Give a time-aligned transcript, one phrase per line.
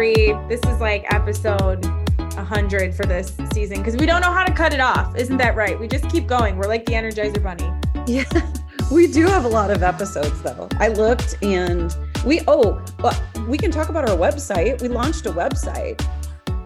[0.00, 0.32] three.
[0.48, 4.72] This is like episode 100 for this season because we don't know how to cut
[4.72, 5.14] it off.
[5.14, 5.78] Isn't that right?
[5.78, 6.56] We just keep going.
[6.56, 7.70] We're like the Energizer Bunny.
[8.10, 8.24] Yeah,
[8.90, 10.70] we do have a lot of episodes though.
[10.78, 11.94] I looked and
[12.24, 14.80] we, oh, well, we can talk about our website.
[14.80, 16.02] We launched a website.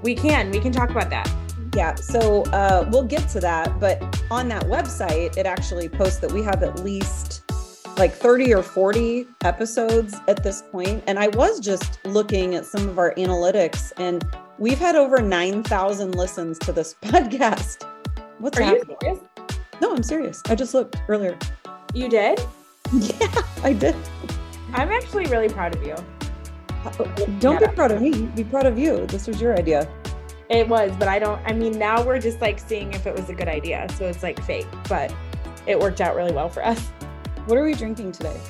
[0.05, 0.53] We can.
[0.53, 1.29] We can talk about that.
[1.75, 3.80] Yeah, so uh, we'll get to that.
[3.80, 7.44] But on that website, it actually posts that we have at least
[7.99, 11.03] like 30 or 40 episodes at this point.
[11.07, 14.25] And I was just looking at some of our analytics, and
[14.59, 17.85] we've had over 9,000 listens to this podcast.
[18.39, 18.89] What's Are happening?
[18.91, 19.21] you serious?
[19.81, 20.43] No, I'm serious.
[20.46, 21.39] I just looked earlier.
[21.95, 22.41] You did?
[22.93, 23.96] Yeah, I did.
[24.75, 25.96] I'm actually really proud of you.
[27.40, 27.71] Don't Yeah.
[27.71, 28.26] be proud of me.
[28.37, 29.07] Be proud of you.
[29.07, 29.89] This was your idea.
[30.51, 31.40] It was, but I don't.
[31.46, 33.87] I mean, now we're just like seeing if it was a good idea.
[33.97, 35.12] So it's like fake, but
[35.67, 36.91] it worked out really well for us.
[37.47, 38.41] What are we drinking today?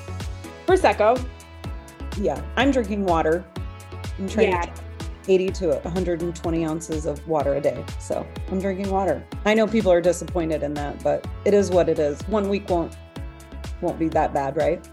[0.65, 1.23] Prosecco.
[2.17, 3.43] Yeah, I'm drinking water.
[4.17, 4.61] I'm trying Yeah.
[4.61, 4.71] to
[5.27, 7.83] 80 to 120 ounces of water a day.
[7.99, 9.21] So I'm drinking water.
[9.45, 12.21] I know people are disappointed in that, but it is what it is.
[12.29, 12.95] One week won't
[13.81, 14.87] won't be that bad, right?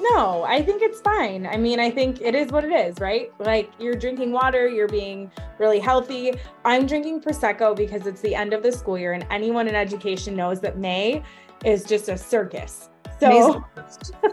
[0.00, 1.46] No, I think it's fine.
[1.46, 3.32] I mean, I think it is what it is, right?
[3.38, 6.34] Like you're drinking water, you're being really healthy.
[6.64, 10.36] I'm drinking Prosecco because it's the end of the school year, and anyone in education
[10.36, 11.22] knows that May
[11.64, 12.90] is just a circus.
[13.20, 13.64] So.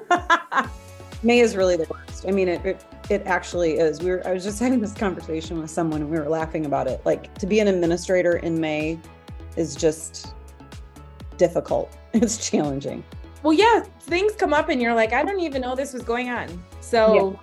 [1.23, 2.25] May is really the worst.
[2.27, 4.01] I mean, it, it it actually is.
[4.01, 6.87] We were I was just having this conversation with someone and we were laughing about
[6.87, 7.01] it.
[7.05, 8.99] Like to be an administrator in May
[9.57, 10.33] is just
[11.37, 11.95] difficult.
[12.15, 13.03] It's challenging.
[13.43, 16.29] well, yeah, things come up, and you're like, I don't even know this was going
[16.29, 16.63] on.
[16.79, 17.37] So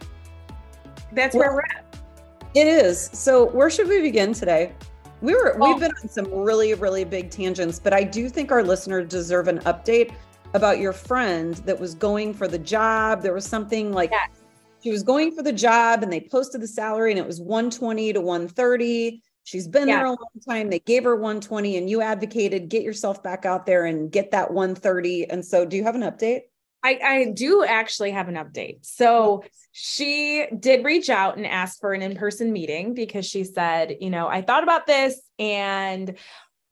[1.12, 1.84] that's where we're at.
[2.54, 3.10] It is.
[3.12, 4.72] So where should we begin today?
[5.20, 8.50] We were Well- we've been on some really really big tangents, but I do think
[8.50, 10.12] our listeners deserve an update
[10.54, 13.22] about your friend that was going for the job.
[13.22, 14.30] There was something like Yes.
[14.82, 18.12] she was going for the job and they posted the salary and it was 120
[18.12, 19.22] to 130.
[19.44, 20.70] She's been there a long time.
[20.70, 24.52] They gave her 120 and you advocated get yourself back out there and get that
[24.52, 25.30] 130.
[25.30, 26.42] And so do you have an update?
[26.84, 28.84] I, I do actually have an update.
[28.84, 33.96] So she did reach out and ask for an in person meeting because she said,
[34.00, 36.16] you know, I thought about this and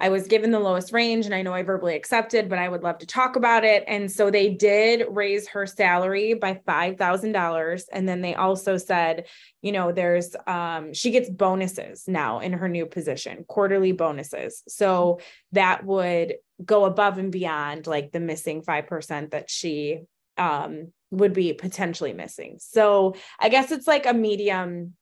[0.00, 2.83] I was given the lowest range and I know I verbally accepted, but I would
[2.83, 3.84] love to talk about it.
[3.87, 7.83] And so they did raise her salary by $5,000.
[7.93, 9.27] And then they also said,
[9.61, 14.62] you know, there's, um, she gets bonuses now in her new position, quarterly bonuses.
[14.66, 15.21] So
[15.53, 20.00] that would go above and beyond like the missing 5% that she
[20.37, 22.56] um would be potentially missing.
[22.61, 24.94] So I guess it's like a medium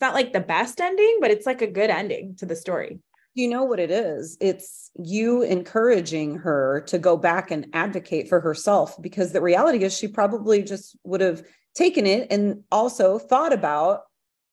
[0.00, 3.00] it's not like the best ending, but it's like a good ending to the story.
[3.34, 8.40] You know what it is it's you encouraging her to go back and advocate for
[8.40, 11.42] herself because the reality is she probably just would have
[11.74, 14.00] taken it and also thought about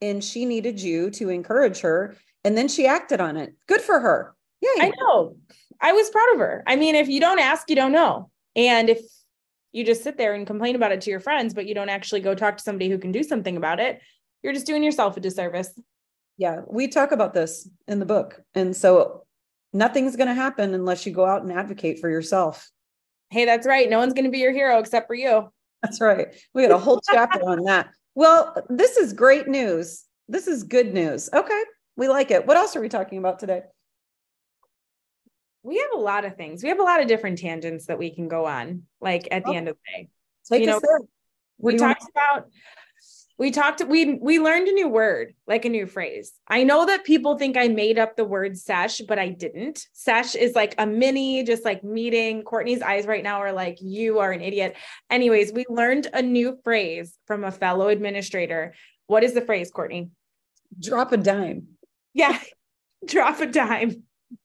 [0.02, 4.00] and she needed you to encourage her and then she acted on it good for
[4.00, 5.36] her yeah I know.
[5.82, 6.64] I was proud of her.
[6.66, 8.30] I mean, if you don't ask, you don't know.
[8.56, 9.02] And if
[9.72, 12.22] you just sit there and complain about it to your friends, but you don't actually
[12.22, 14.02] go talk to somebody who can do something about it,
[14.42, 15.80] you're just doing yourself a disservice.
[16.38, 19.26] Yeah we talk about this in the book and so
[19.74, 22.70] nothing's going to happen unless you go out and advocate for yourself
[23.30, 23.90] Hey, that's right.
[23.90, 25.52] No one's going to be your hero except for you.
[25.84, 26.28] That's right.
[26.54, 27.90] We got a whole chapter on that.
[28.16, 30.06] Well, this is great news.
[30.30, 31.30] This is good news.
[31.34, 31.64] Okay.
[31.98, 32.48] We like it.
[32.48, 33.64] What else are we talking about today?
[35.64, 36.64] We have a lot of things.
[36.64, 39.50] We have a lot of different tangents that we can go on, like at the
[39.52, 39.56] Oh.
[39.56, 40.10] end of the day.
[40.50, 41.00] Take You us know, there.
[41.58, 42.48] What we talked about
[43.38, 46.34] we talked we we learned a new word like a new phrase.
[46.48, 49.86] I know that people think i made up the word sesh but i didn't.
[49.94, 52.44] Sesh is like a mini just like meeting.
[52.44, 54.76] Courtney's eyes right now are like you are an idiot.
[55.10, 58.74] Anyways we learned a new phrase from a fellow administrator.
[59.06, 60.10] What is the phrase courtney?
[60.80, 61.68] Drop a dime.
[62.14, 62.40] yeah
[63.06, 64.04] drop a dime.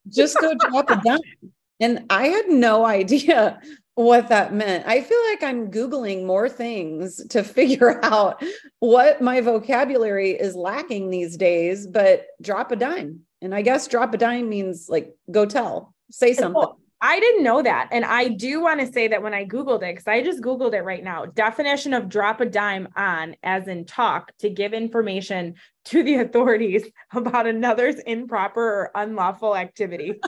[0.09, 1.53] Just go drop a dime.
[1.83, 3.61] And I had no idea
[3.95, 4.87] what that meant.
[4.87, 8.43] I feel like I'm Googling more things to figure out
[8.79, 13.21] what my vocabulary is lacking these days, but drop a dime.
[13.43, 16.63] And I guess drop a dime means like go tell, say something.
[17.05, 17.89] I didn't know that.
[17.91, 20.73] And I do want to say that when I Googled it, because I just Googled
[20.73, 25.55] it right now definition of drop a dime on, as in talk, to give information
[25.87, 30.21] to the authorities about another's improper or unlawful activity.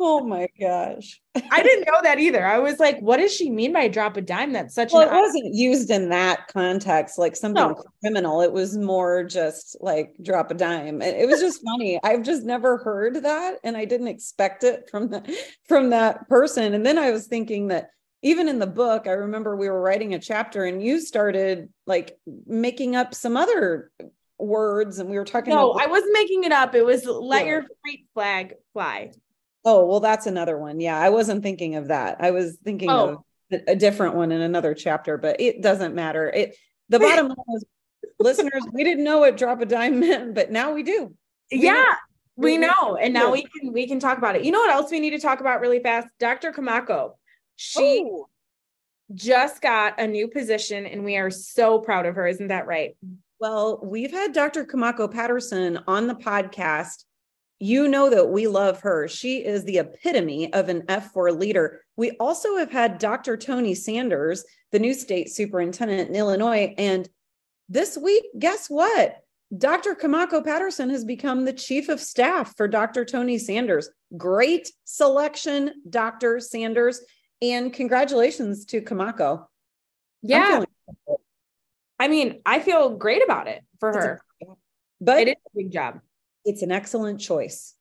[0.00, 1.20] Oh my gosh.
[1.50, 2.44] I didn't know that either.
[2.44, 4.52] I was like, what does she mean by drop a dime?
[4.52, 7.82] That's such Well, it wasn't used in that context, like something No.
[8.02, 8.40] criminal.
[8.40, 11.00] It was more just like drop a dime.
[11.00, 12.00] It, it was just funny.
[12.02, 15.38] I've just never heard that, and I didn't expect it from the
[15.68, 16.74] from that person.
[16.74, 17.90] And then I was thinking that
[18.22, 22.16] even in the book, I remember we were writing a chapter and you started like
[22.46, 23.92] making up some other
[24.38, 26.74] words and we were talking no, about I wasn't making it up.
[26.74, 29.12] It was let your freak flag fly.
[29.64, 30.80] Oh, well, that's another one.
[30.80, 32.18] Yeah, I wasn't thinking of that.
[32.20, 33.24] I was thinking oh.
[33.50, 36.28] of a different one in another chapter, but it doesn't matter.
[36.28, 36.56] It
[36.88, 37.64] the bottom line is
[38.18, 41.14] listeners, we didn't know what drop a dime meant, but now we do.
[41.50, 41.72] We yeah.
[41.72, 41.94] Know.
[42.36, 42.98] We know.
[43.00, 44.44] And now we can we can talk about it.
[44.44, 46.08] You know what else we need to talk about really fast?
[46.18, 46.50] Dr.
[46.50, 47.12] Kimako.
[47.54, 48.28] She oh.
[49.14, 52.26] just got a new position and we are so proud of her.
[52.26, 52.96] Isn't that right?
[53.38, 54.64] Well, we've had Dr.
[54.64, 57.04] Kimako Patterson on the podcast.
[57.58, 59.08] You know that we love her.
[59.08, 61.82] She is the epitome of an F4 leader.
[61.96, 63.36] We also have had Dr.
[63.36, 66.74] Tony Sanders, the new state superintendent in Illinois.
[66.76, 67.08] And
[67.68, 69.18] this week, guess what?
[69.56, 69.94] Dr.
[69.94, 73.04] Kimako Patterson has become the chief of staff for Dr.
[73.04, 73.88] Tony Sanders.
[74.16, 76.40] Great selection, Dr.
[76.40, 77.00] Sanders.
[77.40, 79.46] And congratulations to Kimako.
[80.22, 80.64] Yeah.
[81.98, 84.20] I mean, I feel great about it for her.
[84.42, 84.46] A,
[85.00, 86.00] but it is a big job.
[86.44, 87.74] It's an excellent choice.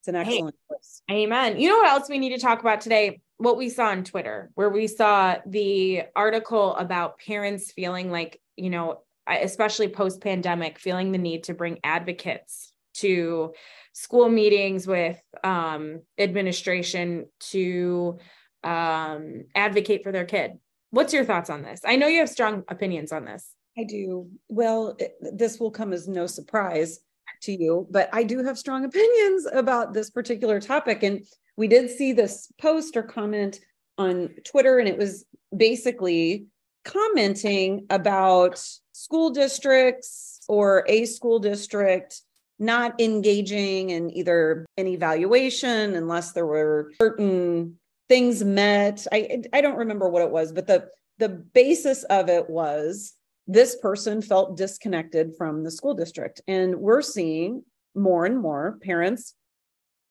[0.00, 1.02] It's an excellent hey, choice.
[1.10, 1.60] Amen.
[1.60, 3.20] You know what else we need to talk about today?
[3.36, 8.70] What we saw on Twitter, where we saw the article about parents feeling like, you
[8.70, 13.52] know, especially post pandemic, feeling the need to bring advocates to
[13.92, 18.18] school meetings with um, administration to
[18.64, 20.52] um, advocate for their kid.
[20.90, 21.80] What's your thoughts on this?
[21.84, 23.54] I know you have strong opinions on this.
[23.78, 24.28] I do.
[24.48, 26.98] Well, this will come as no surprise
[27.42, 31.02] to you, but I do have strong opinions about this particular topic.
[31.02, 31.26] And
[31.56, 33.60] we did see this post or comment
[33.98, 36.46] on Twitter, and it was basically
[36.84, 42.22] commenting about school districts or a school district
[42.58, 47.78] not engaging in either an evaluation unless there were certain
[48.08, 49.06] things met.
[49.10, 50.88] I I don't remember what it was, but the
[51.18, 53.14] the basis of it was
[53.52, 56.40] this person felt disconnected from the school district.
[56.46, 57.64] And we're seeing
[57.96, 59.34] more and more parents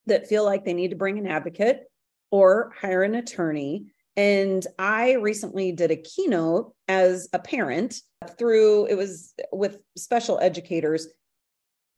[0.07, 1.85] that feel like they need to bring an advocate
[2.31, 3.85] or hire an attorney.
[4.17, 7.95] And I recently did a keynote as a parent
[8.37, 11.07] through, it was with special educators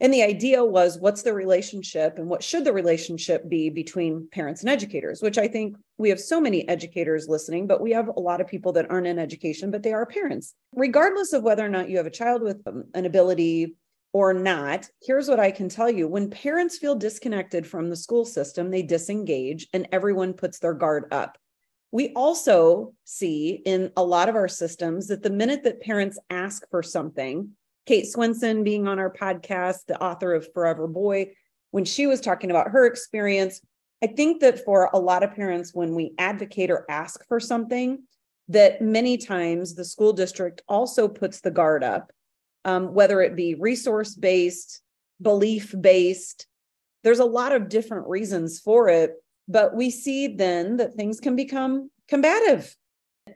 [0.01, 4.61] and the idea was what's the relationship and what should the relationship be between parents
[4.61, 8.19] and educators, which I think we have so many educators listening, but we have a
[8.19, 10.55] lot of people that aren't in education, but they are parents.
[10.73, 13.75] Regardless of whether or not you have a child with um, an ability
[14.11, 18.25] or not, here's what I can tell you when parents feel disconnected from the school
[18.25, 21.37] system, they disengage and everyone puts their guard up.
[21.91, 26.63] We also see in a lot of our systems that the minute that parents ask
[26.71, 27.51] for something,
[27.85, 31.31] Kate Swenson being on our podcast, the author of Forever Boy,
[31.71, 33.61] when she was talking about her experience,
[34.03, 38.03] I think that for a lot of parents, when we advocate or ask for something,
[38.49, 42.11] that many times the school district also puts the guard up,
[42.65, 44.81] um, whether it be resource based,
[45.21, 46.47] belief based.
[47.03, 49.13] There's a lot of different reasons for it,
[49.47, 52.75] but we see then that things can become combative.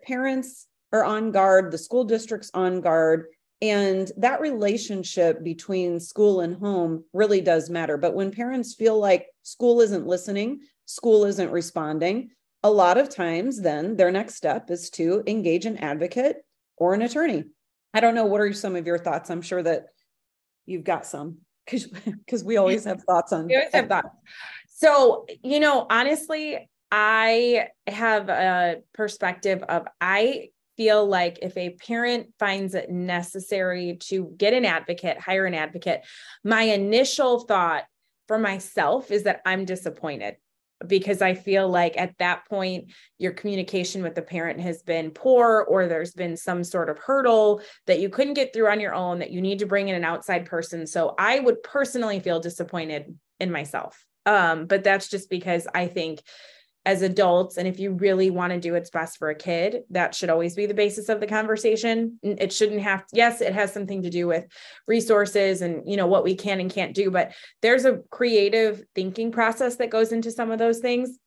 [0.06, 3.28] Parents are on guard, the school district's on guard,
[3.70, 7.98] and that relationship between school and home really does matter.
[7.98, 12.32] But when parents feel like school isn't listening, school isn't responding,
[12.64, 16.38] a lot of times then their next step is to engage an advocate
[16.78, 17.44] or an attorney.
[17.94, 18.26] I don't know.
[18.26, 19.30] What are some of your thoughts?
[19.30, 19.86] I'm sure that
[20.66, 23.48] you've got some because we always have thoughts on.
[23.48, 24.10] We always have thoughts.
[24.68, 32.28] So you know, honestly, I have a perspective of I feel like if a parent
[32.40, 36.04] finds it necessary to get an advocate, hire an advocate,
[36.44, 37.84] my initial thought
[38.28, 40.38] for myself is that I'm disappointed
[40.86, 45.66] because I feel like at that point, your communication with the parent has been poor,
[45.70, 49.20] or there's been some sort of hurdle that you couldn't get through on your own,
[49.20, 50.86] that you need to bring in an outside person.
[50.86, 54.06] So I would personally feel disappointed in myself.
[54.26, 56.22] Um, but that's just because I think
[56.86, 60.14] as adults and if you really want to do what's best for a kid that
[60.14, 62.20] should always be the basis of the conversation.
[62.22, 64.46] It shouldn't have to, yes it has something to do with
[64.88, 69.32] resources and you know what we can and can't do but there's a creative thinking
[69.32, 71.18] process that goes into some of those things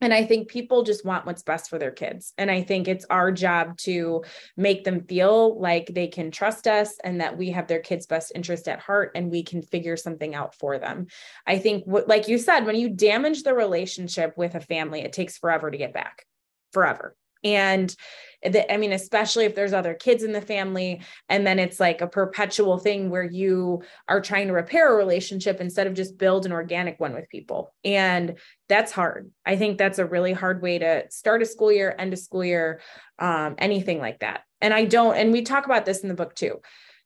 [0.00, 2.34] and I think people just want what's best for their kids.
[2.36, 4.24] And I think it's our job to
[4.56, 8.32] make them feel like they can trust us and that we have their kids' best
[8.34, 11.06] interest at heart and we can figure something out for them.
[11.46, 15.38] I think, like you said, when you damage the relationship with a family, it takes
[15.38, 16.26] forever to get back,
[16.72, 17.16] forever.
[17.44, 17.94] And
[18.42, 22.00] the, I mean, especially if there's other kids in the family, and then it's like
[22.00, 26.46] a perpetual thing where you are trying to repair a relationship instead of just build
[26.46, 27.74] an organic one with people.
[27.84, 28.38] And
[28.68, 29.30] that's hard.
[29.44, 32.44] I think that's a really hard way to start a school year, end a school
[32.44, 32.80] year,
[33.18, 34.42] um, anything like that.
[34.60, 36.60] And I don't, and we talk about this in the book too.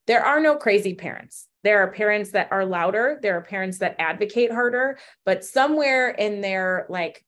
[0.07, 1.47] There are no crazy parents.
[1.63, 3.19] There are parents that are louder.
[3.23, 7.25] There are parents that advocate harder, but somewhere in their like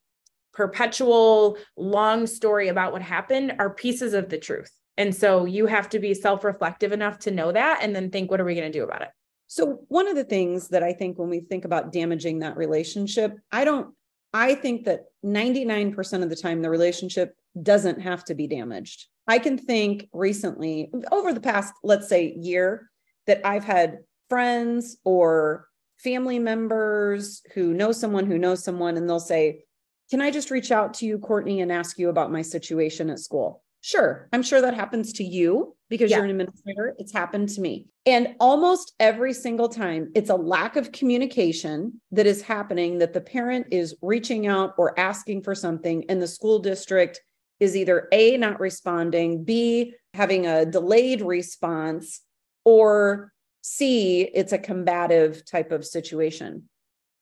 [0.53, 4.71] perpetual long story about what happened are pieces of the truth.
[4.97, 8.31] And so you have to be self reflective enough to know that and then think,
[8.31, 9.09] what are we going to do about it?
[9.47, 13.39] So, one of the things that I think when we think about damaging that relationship,
[13.51, 13.95] I don't,
[14.33, 19.09] I think that 99% of the time the relationship doesn't have to be damaged.
[19.29, 22.91] I can think recently, over the past, let's say, year,
[23.27, 25.69] that I've had friends or
[25.99, 29.65] family members who know someone who knows someone, and they'll say,
[30.13, 33.19] Can I just reach out to you, Courtney, and ask you about my situation at
[33.19, 33.63] school?
[33.81, 34.29] Sure.
[34.31, 36.19] I'm sure that happens to you because yeah.
[36.19, 36.95] you're an administrator.
[36.99, 37.87] It's happened to me.
[38.05, 43.23] And almost every single time, it's a lack of communication that is happening that the
[43.23, 47.23] parent is reaching out or asking for something, and the school district
[47.59, 52.21] is either A, not responding, B, having a delayed response,
[52.67, 56.69] or C, it's a combative type of situation.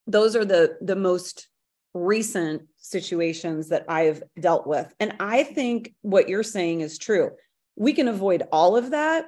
[0.08, 1.46] Those are the, the most
[1.94, 4.92] recent situations that I've dealt with.
[5.00, 7.30] And I think what you're saying is true.
[7.76, 9.26] We can avoid all of that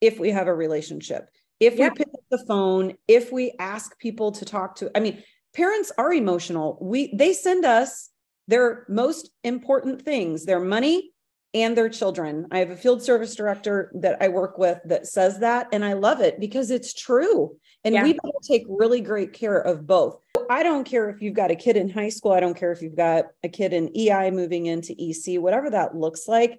[0.00, 1.28] if we have a relationship.
[1.60, 1.88] If yeah.
[1.88, 5.22] we pick up the phone, if we ask people to talk to, I mean,
[5.54, 6.78] parents are emotional.
[6.80, 8.10] We they send us
[8.48, 11.12] their most important things, their money
[11.54, 12.46] and their children.
[12.50, 15.94] I have a field service director that I work with that says that, and I
[15.94, 17.56] love it because it's true.
[17.84, 18.02] And yeah.
[18.02, 20.18] we take really great care of both.
[20.50, 22.32] I don't care if you've got a kid in high school.
[22.32, 25.96] I don't care if you've got a kid in EI moving into EC, whatever that
[25.96, 26.58] looks like.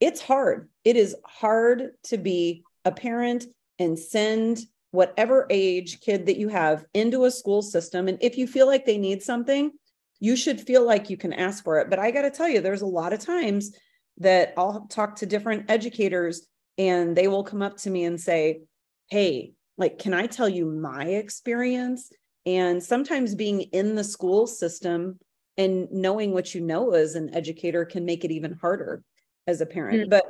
[0.00, 0.68] It's hard.
[0.84, 3.46] It is hard to be a parent
[3.78, 8.06] and send whatever age kid that you have into a school system.
[8.08, 9.72] And if you feel like they need something,
[10.20, 11.90] you should feel like you can ask for it.
[11.90, 13.76] But I got to tell you, there's a lot of times
[14.18, 16.46] that I'll talk to different educators
[16.78, 18.62] and they will come up to me and say,
[19.10, 22.10] Hey, like, can I tell you my experience?
[22.46, 25.18] And sometimes being in the school system
[25.56, 29.02] and knowing what you know as an educator can make it even harder
[29.46, 30.00] as a parent.
[30.00, 30.10] Mm-hmm.
[30.10, 30.24] But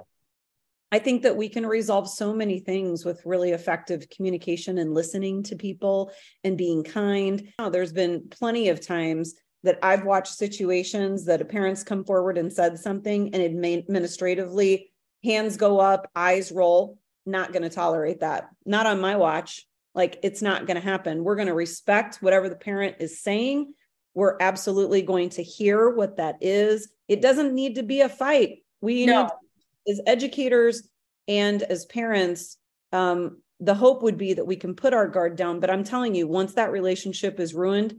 [0.92, 5.42] I think that we can resolve so many things with really effective communication and listening
[5.44, 6.12] to people
[6.44, 7.48] and being kind.
[7.58, 12.38] Now, there's been plenty of times that I've watched situations that a parent's come forward
[12.38, 14.92] and said something and administratively
[15.24, 18.50] hands go up, eyes roll, not going to tolerate that.
[18.64, 19.66] Not on my watch.
[19.94, 21.24] Like it's not going to happen.
[21.24, 23.74] We're going to respect whatever the parent is saying.
[24.14, 26.88] We're absolutely going to hear what that is.
[27.08, 28.58] It doesn't need to be a fight.
[28.80, 29.22] We no.
[29.22, 30.88] need, as educators
[31.28, 32.56] and as parents,
[32.92, 35.60] um, the hope would be that we can put our guard down.
[35.60, 37.96] But I'm telling you, once that relationship is ruined,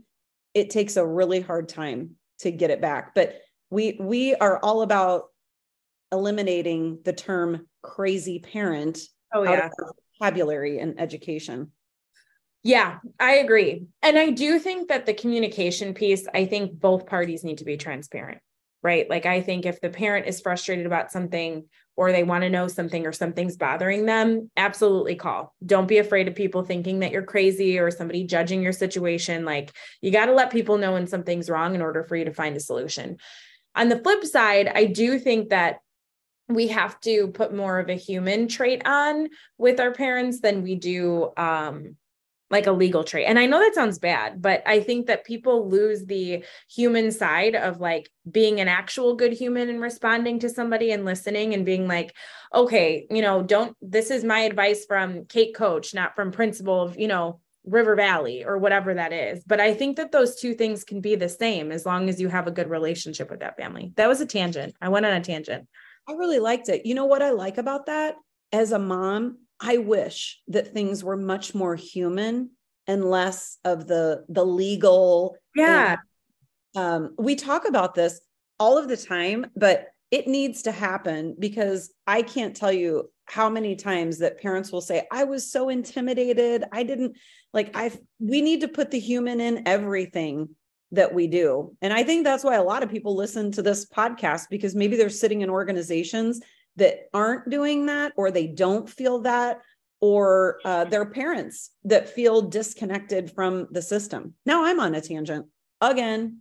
[0.54, 3.14] it takes a really hard time to get it back.
[3.14, 5.24] But we we are all about
[6.12, 9.00] eliminating the term crazy parent
[9.34, 9.68] oh yeah
[10.18, 11.72] vocabulary and education
[12.66, 17.44] yeah i agree and i do think that the communication piece i think both parties
[17.44, 18.40] need to be transparent
[18.82, 21.64] right like i think if the parent is frustrated about something
[21.96, 25.54] or they want to know something or something's bothering them, absolutely call.
[25.64, 29.46] Don't be afraid of people thinking that you're crazy or somebody judging your situation.
[29.46, 32.34] Like you got to let people know when something's wrong in order for you to
[32.34, 33.16] find a solution.
[33.74, 35.78] On the flip side, I do think that
[36.48, 40.74] we have to put more of a human trait on with our parents than we
[40.74, 41.96] do um,
[42.50, 43.26] like a legal trait.
[43.26, 47.56] And I know that sounds bad, but I think that people lose the human side
[47.56, 51.88] of like being an actual good human and responding to somebody and listening and being
[51.88, 52.14] like,
[52.54, 56.98] okay, you know, don't, this is my advice from Kate Coach, not from principal of,
[56.98, 59.42] you know, River Valley or whatever that is.
[59.44, 62.28] But I think that those two things can be the same as long as you
[62.28, 63.92] have a good relationship with that family.
[63.96, 64.76] That was a tangent.
[64.80, 65.66] I went on a tangent.
[66.08, 66.86] I really liked it.
[66.86, 68.14] You know what I like about that?
[68.52, 72.50] As a mom, I wish that things were much more human
[72.86, 75.36] and less of the the legal.
[75.54, 75.96] Yeah.
[76.74, 78.20] And, um, we talk about this
[78.58, 83.50] all of the time, but it needs to happen because I can't tell you how
[83.50, 86.64] many times that parents will say, I was so intimidated.
[86.72, 87.16] I didn't
[87.52, 90.50] like I we need to put the human in everything
[90.92, 91.74] that we do.
[91.82, 94.96] And I think that's why a lot of people listen to this podcast because maybe
[94.96, 96.40] they're sitting in organizations
[96.76, 99.60] that aren't doing that or they don't feel that
[100.00, 104.34] or uh, their parents that feel disconnected from the system.
[104.44, 105.46] Now I'm on a tangent
[105.80, 106.40] again.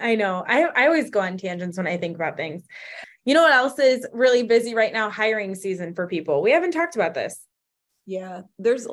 [0.00, 0.44] I know.
[0.46, 2.62] I, I always go on tangents when I think about things.
[3.24, 5.10] You know what else is really busy right now?
[5.10, 6.42] Hiring season for people.
[6.42, 7.40] We haven't talked about this.
[8.06, 8.86] Yeah, there's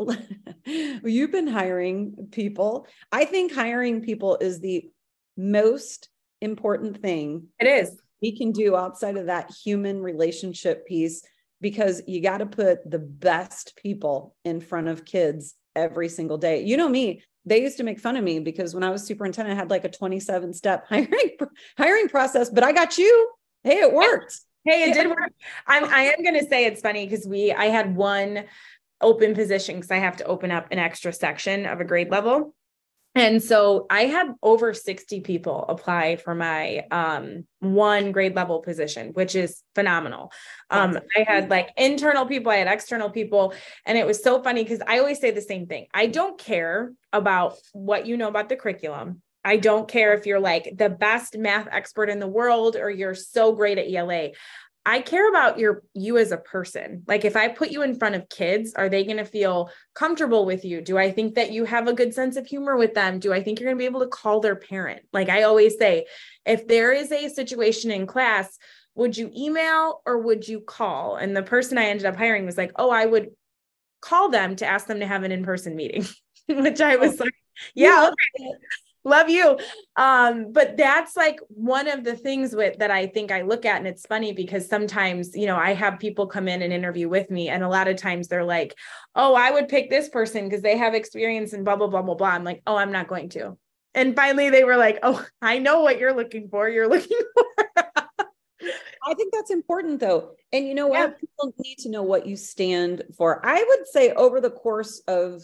[0.66, 2.88] you've been hiring people.
[3.12, 4.90] I think hiring people is the
[5.38, 6.10] most
[6.42, 7.48] important thing.
[7.60, 8.00] It is.
[8.22, 11.24] We can do outside of that human relationship piece
[11.62, 16.64] because you got to put the best people in front of kids every single day.
[16.64, 19.56] You know me, they used to make fun of me because when I was superintendent,
[19.56, 21.38] I had like a 27 step hiring
[21.78, 23.30] hiring process, but I got you.
[23.64, 24.40] Hey, it worked.
[24.66, 25.32] Hey, it did work.
[25.66, 28.44] I'm I am gonna say it's funny because we I had one
[29.00, 32.54] open position because I have to open up an extra section of a grade level.
[33.18, 39.10] And so I had over 60 people apply for my um, one grade level position,
[39.14, 40.32] which is phenomenal.
[40.70, 43.56] Um, I had like internal people, I had external people.
[43.88, 46.94] And it was so funny because I always say the same thing I don't care
[47.12, 49.24] about what you know about the curriculum.
[49.44, 53.16] I don't care if you're like the best math expert in the world or you're
[53.16, 54.32] so great at ELA.
[54.88, 57.04] I care about your you as a person.
[57.08, 60.46] Like if I put you in front of kids, are they going to feel comfortable
[60.46, 60.80] with you?
[60.80, 63.20] Do I think that you have a good sense of humor with them?
[63.20, 65.02] Do I think you're going to be able to call their parent?
[65.12, 66.06] Like I always say,
[66.46, 68.58] if there is a situation in class,
[68.96, 71.18] would you email or would you call?
[71.18, 73.32] And the person I ended up hiring was like, "Oh, I would
[74.00, 76.06] call them to ask them to have an in-person meeting."
[76.48, 77.36] Which I was oh, like,
[77.76, 78.54] yeah, okay
[79.08, 79.58] love you
[79.96, 83.78] um but that's like one of the things with that i think i look at
[83.78, 87.32] and it's funny because sometimes you know i have people come in and interview with
[87.32, 88.76] me and a lot of times they're like
[89.16, 92.16] oh i would pick this person because they have experience and blah blah blah blah
[92.16, 93.58] blah i'm like oh i'm not going to
[93.96, 97.84] and finally they were like oh i know what you're looking for you're looking for
[99.08, 100.32] I think that's important though.
[100.52, 101.00] And you know what?
[101.00, 101.16] Yeah.
[101.18, 103.46] People need to know what you stand for.
[103.46, 105.42] I would say over the course of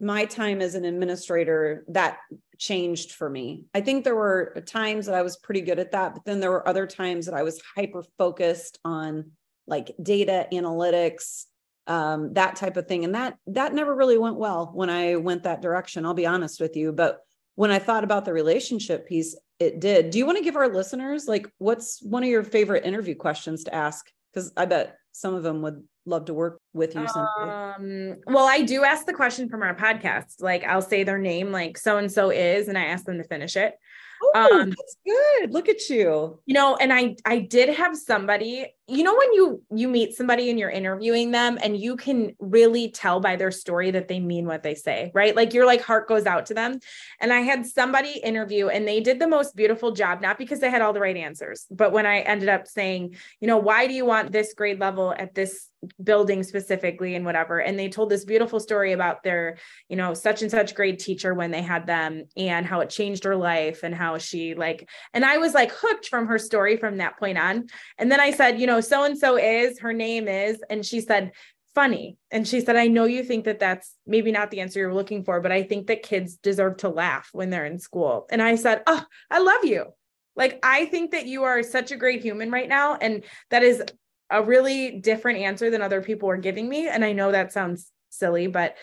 [0.00, 2.18] my time as an administrator, that
[2.58, 3.64] changed for me.
[3.74, 6.50] I think there were times that I was pretty good at that, but then there
[6.50, 9.32] were other times that I was hyper focused on
[9.66, 11.44] like data analytics,
[11.86, 15.44] um, that type of thing, and that that never really went well when I went
[15.44, 16.04] that direction.
[16.04, 17.20] I'll be honest with you, but
[17.54, 20.10] when I thought about the relationship piece, it did.
[20.10, 23.64] Do you want to give our listeners like what's one of your favorite interview questions
[23.64, 24.06] to ask?
[24.32, 27.06] Because I bet some of them would love to work with you.
[27.06, 30.40] Um, well, I do ask the question from our podcast.
[30.40, 33.24] Like I'll say their name, like so and so is, and I ask them to
[33.24, 33.74] finish it.
[34.22, 35.52] Oh, um, that's good.
[35.52, 36.40] Look at you.
[36.46, 40.48] You know, and I I did have somebody, you know, when you you meet somebody
[40.48, 44.46] and you're interviewing them and you can really tell by their story that they mean
[44.46, 45.36] what they say, right?
[45.36, 46.80] Like your like heart goes out to them.
[47.20, 50.70] And I had somebody interview and they did the most beautiful job, not because they
[50.70, 53.92] had all the right answers, but when I ended up saying, you know, why do
[53.92, 55.68] you want this grade level at this
[56.02, 59.56] building specifically and whatever and they told this beautiful story about their
[59.88, 63.22] you know such and such grade teacher when they had them and how it changed
[63.22, 66.96] her life and how she like and i was like hooked from her story from
[66.96, 67.64] that point on
[67.96, 71.00] and then i said you know so and so is her name is and she
[71.00, 71.32] said
[71.74, 72.16] funny.
[72.32, 75.22] And she said i know you think that that's maybe not the answer you're looking
[75.22, 78.26] for but i think that kids deserve to laugh when they're in school.
[78.30, 79.86] And i said oh i love you.
[80.34, 83.82] Like I think that you are such a great human right now and that is
[84.30, 86.88] a really different answer than other people were giving me.
[86.88, 88.74] And i know that sounds silly but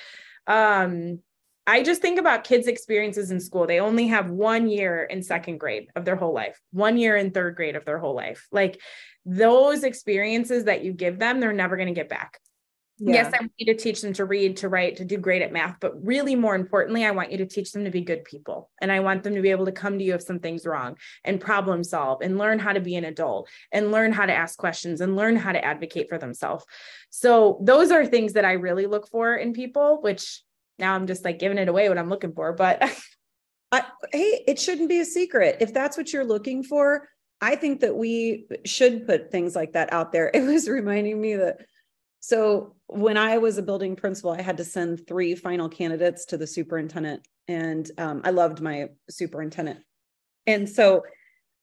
[0.48, 1.20] um
[1.68, 3.68] i just think about kids experiences in school.
[3.68, 7.32] They only have one year in second grade of their whole life one year in
[7.32, 8.48] third grade of their whole life.
[8.52, 8.80] Like
[9.26, 12.40] those experiences that you give them they're never going to get back
[12.98, 13.14] yeah.
[13.14, 15.52] Yes, I want you to teach them to read, to write, to do great at
[15.52, 18.70] math, but really more importantly, I want you to teach them to be good people.
[18.80, 21.42] And I want them to be able to come to you if something's wrong and
[21.42, 25.02] problem solve and learn how to be an adult and learn how to ask questions
[25.02, 26.66] and learn how to advocate for themselves.
[27.10, 30.42] So those are things that I really look for in people, which
[30.80, 32.82] now I'm just like giving it away what I'm looking for, but
[33.74, 33.84] I,
[34.14, 35.58] hey, it shouldn't be a secret.
[35.60, 37.10] If that's what you're looking for,
[37.46, 40.32] I think that we should put things like that out there.
[40.34, 41.60] It was reminding me that
[42.20, 46.38] so when I was a building principal, I had to send three final candidates to
[46.38, 49.82] the superintendent, and um, I loved my superintendent.
[50.48, 51.04] And so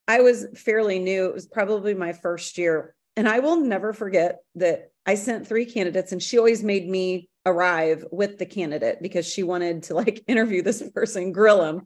[0.07, 1.27] I was fairly new.
[1.27, 5.67] It was probably my first year, and I will never forget that I sent three
[5.67, 10.23] candidates, and she always made me arrive with the candidate because she wanted to like
[10.29, 11.83] interview this person, grill him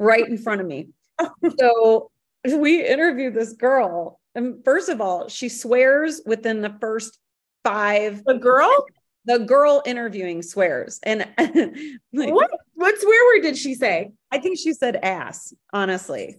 [0.00, 0.88] right in front of me.
[1.60, 2.10] so
[2.44, 4.20] we interviewed this girl.
[4.34, 7.18] And first of all, she swears within the first
[7.62, 8.22] five.
[8.24, 8.86] The girl?
[9.24, 11.00] The girl interviewing swears.
[11.02, 11.20] And
[12.12, 14.12] like, what what swear word did she say?
[14.30, 16.36] I think she said ass, honestly.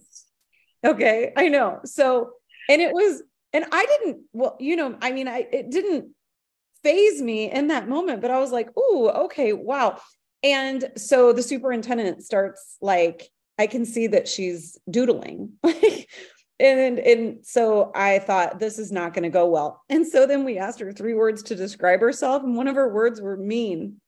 [0.84, 1.32] Okay.
[1.36, 1.80] I know.
[1.84, 2.30] So,
[2.68, 6.14] and it was, and I didn't, well, you know, I mean, I it didn't
[6.84, 9.98] phase me in that moment, but I was like, oh, okay, wow.
[10.42, 15.52] And so the superintendent starts like I can see that she's doodling.
[16.60, 19.82] and and so I thought this is not going to go well.
[19.90, 22.92] And so then we asked her three words to describe herself, and one of her
[22.92, 24.00] words were mean,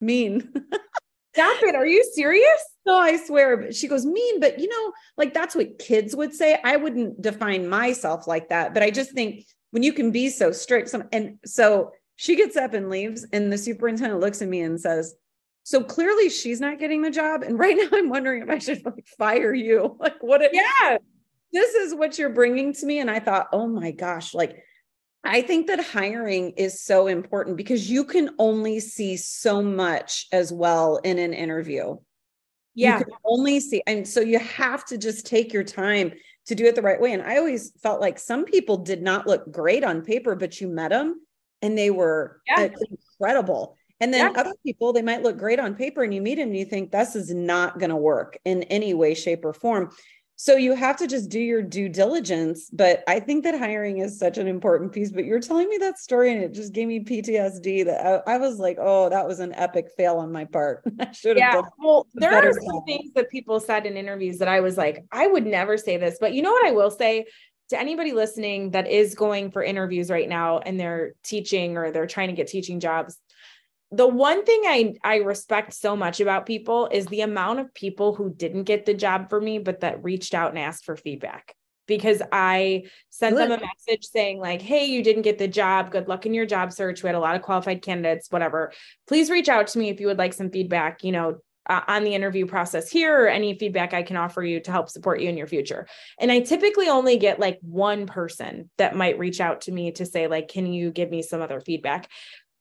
[0.00, 0.52] mean.
[1.34, 1.76] Stop it!
[1.76, 2.60] Are you serious?
[2.84, 3.56] No, I swear.
[3.56, 6.58] But she goes mean, but you know, like that's what kids would say.
[6.64, 10.50] I wouldn't define myself like that, but I just think when you can be so
[10.50, 14.60] strict, some and so she gets up and leaves, and the superintendent looks at me
[14.60, 15.14] and says,
[15.62, 17.42] so clearly she's not getting the job.
[17.42, 19.96] And right now I'm wondering if I should like fire you.
[20.00, 20.98] Like what it, yeah
[21.52, 22.98] this is what you're bringing to me.
[23.00, 24.64] And I thought, oh my gosh, like,
[25.22, 30.52] I think that hiring is so important because you can only see so much as
[30.52, 31.96] well in an interview.
[32.74, 32.98] Yeah.
[32.98, 33.82] You can only see.
[33.86, 36.12] And so you have to just take your time
[36.46, 37.12] to do it the right way.
[37.12, 40.68] And I always felt like some people did not look great on paper, but you
[40.68, 41.20] met them
[41.60, 42.62] and they were yeah.
[42.62, 42.68] Uh,
[43.20, 43.76] incredible.
[44.00, 44.40] And then yeah.
[44.40, 46.90] other people, they might look great on paper and you meet them and you think
[46.90, 49.90] this is not going to work in any way, shape, or form.
[50.36, 52.70] So you have to just do your due diligence.
[52.72, 55.12] But I think that hiring is such an important piece.
[55.12, 58.38] But you're telling me that story and it just gave me PTSD that I, I
[58.38, 60.82] was like, oh, that was an epic fail on my part.
[60.98, 61.56] I should have.
[61.56, 61.62] Yeah.
[61.78, 65.26] Well, there are some things that people said in interviews that I was like, I
[65.26, 66.16] would never say this.
[66.18, 67.26] But you know what I will say?
[67.68, 72.04] to anybody listening that is going for interviews right now and they're teaching or they're
[72.04, 73.16] trying to get teaching jobs
[73.92, 78.14] the one thing I I respect so much about people is the amount of people
[78.14, 81.54] who didn't get the job for me, but that reached out and asked for feedback
[81.86, 83.50] because I sent Good.
[83.50, 85.90] them a message saying like, "Hey, you didn't get the job.
[85.90, 87.02] Good luck in your job search.
[87.02, 88.30] We had a lot of qualified candidates.
[88.30, 88.72] Whatever.
[89.08, 91.02] Please reach out to me if you would like some feedback.
[91.04, 94.60] You know." Uh, on the interview process here or any feedback I can offer you
[94.60, 95.86] to help support you in your future.
[96.18, 100.06] And I typically only get like one person that might reach out to me to
[100.06, 102.08] say like can you give me some other feedback?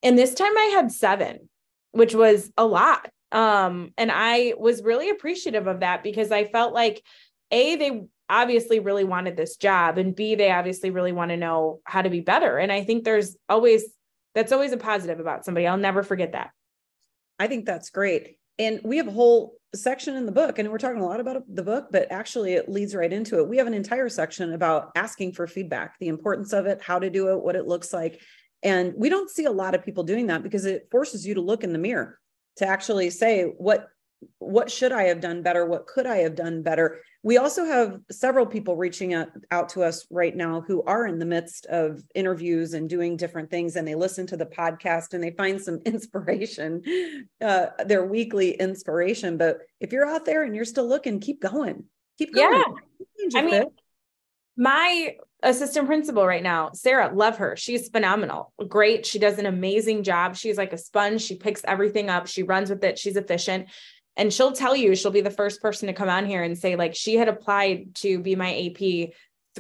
[0.03, 1.49] And this time I had seven,
[1.91, 3.09] which was a lot.
[3.31, 7.03] Um, and I was really appreciative of that because I felt like
[7.51, 11.81] A, they obviously really wanted this job, and B, they obviously really want to know
[11.83, 12.57] how to be better.
[12.57, 13.85] And I think there's always
[14.35, 15.65] that's always a positive about somebody.
[15.65, 16.51] I'll never forget that.
[17.39, 18.38] I think that's great.
[18.59, 21.43] And we have a whole section in the book, and we're talking a lot about
[21.47, 23.47] the book, but actually it leads right into it.
[23.47, 27.09] We have an entire section about asking for feedback, the importance of it, how to
[27.09, 28.21] do it, what it looks like.
[28.63, 31.41] And we don't see a lot of people doing that because it forces you to
[31.41, 32.19] look in the mirror
[32.58, 33.88] to actually say what
[34.39, 35.65] what should I have done better?
[35.65, 37.00] What could I have done better?
[37.24, 41.19] We also have several people reaching out, out to us right now who are in
[41.19, 45.24] the midst of interviews and doing different things, and they listen to the podcast and
[45.24, 46.82] they find some inspiration,
[47.41, 49.38] uh, their weekly inspiration.
[49.38, 51.86] But if you're out there and you're still looking, keep going.
[52.17, 52.63] Keep going.
[53.17, 53.39] Yeah.
[53.39, 53.63] I mean,
[54.58, 57.56] my assistant principal right now, Sarah, love her.
[57.56, 58.54] She's phenomenal.
[58.67, 59.06] Great.
[59.06, 60.36] She does an amazing job.
[60.36, 61.21] She's like a sponge.
[61.21, 62.28] She picks everything up.
[62.28, 62.99] She runs with it.
[62.99, 63.67] She's efficient.
[64.17, 66.75] And she'll tell you, she'll be the first person to come on here and say,
[66.75, 69.12] like, she had applied to be my AP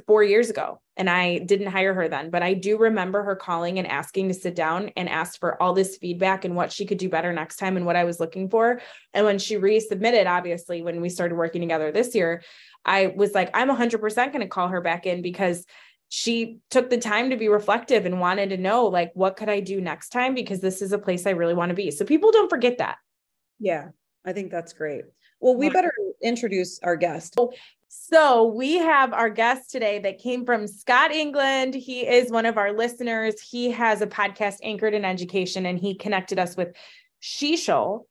[0.05, 3.79] four years ago and I didn't hire her then, but I do remember her calling
[3.79, 6.97] and asking to sit down and asked for all this feedback and what she could
[6.97, 8.81] do better next time and what I was looking for.
[9.13, 12.43] And when she resubmitted, obviously, when we started working together this year,
[12.85, 15.65] I was like, I'm 100% going to call her back in because
[16.09, 19.59] she took the time to be reflective and wanted to know, like, what could I
[19.59, 20.33] do next time?
[20.33, 21.91] Because this is a place I really want to be.
[21.91, 22.97] So people don't forget that.
[23.59, 23.89] Yeah,
[24.25, 25.05] I think that's great.
[25.39, 27.37] Well, we better introduce our guest.
[27.87, 31.73] So we have our guest today that came from Scott, England.
[31.73, 33.41] He is one of our listeners.
[33.41, 36.75] He has a podcast anchored in education, and he connected us with
[37.21, 38.05] Sheeshel.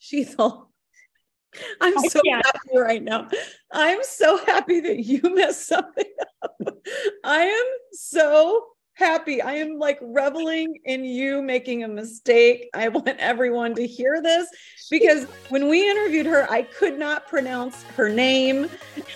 [0.00, 0.66] Sheethel.
[1.80, 3.28] I'm so happy right now.
[3.72, 6.04] I'm so happy that you messed something
[6.42, 6.78] up.
[7.24, 8.68] I am so
[9.00, 9.42] happy.
[9.42, 12.68] I am like reveling in you making a mistake.
[12.74, 14.46] I want everyone to hear this
[14.90, 18.68] because when we interviewed her, I could not pronounce her name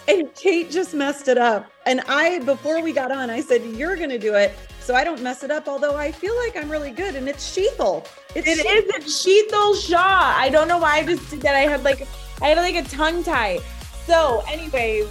[0.09, 1.70] and Kate just messed it up.
[1.87, 5.05] And I, before we got on, I said, You're going to do it so I
[5.05, 7.14] don't mess it up, although I feel like I'm really good.
[7.14, 8.07] And it's Sheethel.
[8.35, 8.99] It's it Sheethel.
[8.99, 10.35] is Sheethel Shah.
[10.37, 11.55] I don't know why I just did that.
[11.55, 12.07] I had like
[12.42, 13.61] I had like a tongue tie.
[14.07, 15.07] So, anyways,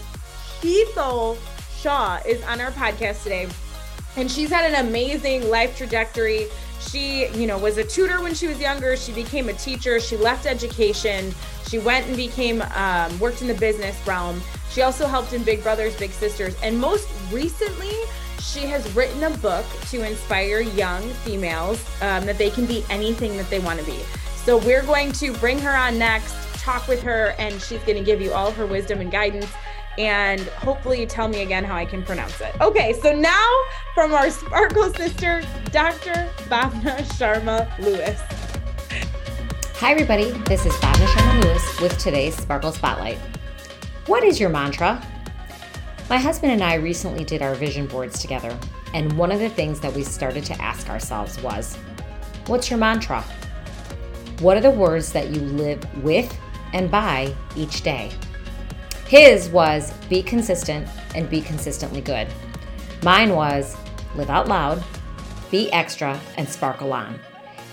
[0.61, 1.37] Sheethel
[1.79, 3.47] Shah is on our podcast today,
[4.17, 6.47] and she's had an amazing life trajectory.
[6.79, 8.95] She, you know, was a tutor when she was younger.
[8.95, 9.99] She became a teacher.
[9.99, 11.33] She left education.
[11.67, 14.41] She went and became um, worked in the business realm.
[14.69, 17.93] She also helped in Big Brothers Big Sisters, and most recently,
[18.39, 23.37] she has written a book to inspire young females um, that they can be anything
[23.37, 23.99] that they want to be.
[24.43, 28.03] So we're going to bring her on next talk with her, and she's going to
[28.03, 29.51] give you all her wisdom and guidance
[29.97, 32.53] and hopefully tell me again how I can pronounce it.
[32.61, 33.49] Okay, so now
[33.93, 36.29] from our Sparkle sister, Dr.
[36.49, 38.19] Bhavna Sharma Lewis.
[39.77, 40.31] Hi, everybody.
[40.45, 43.17] This is Bhavna Sharma Lewis with today's Sparkle Spotlight.
[44.07, 45.05] What is your mantra?
[46.09, 48.57] My husband and I recently did our vision boards together,
[48.93, 51.75] and one of the things that we started to ask ourselves was
[52.47, 53.21] What's your mantra?
[54.39, 56.37] What are the words that you live with
[56.73, 58.11] and by each day?
[59.13, 62.27] His was be consistent and be consistently good.
[63.03, 63.77] Mine was
[64.15, 64.83] live out loud,
[65.51, 67.19] be extra, and sparkle on.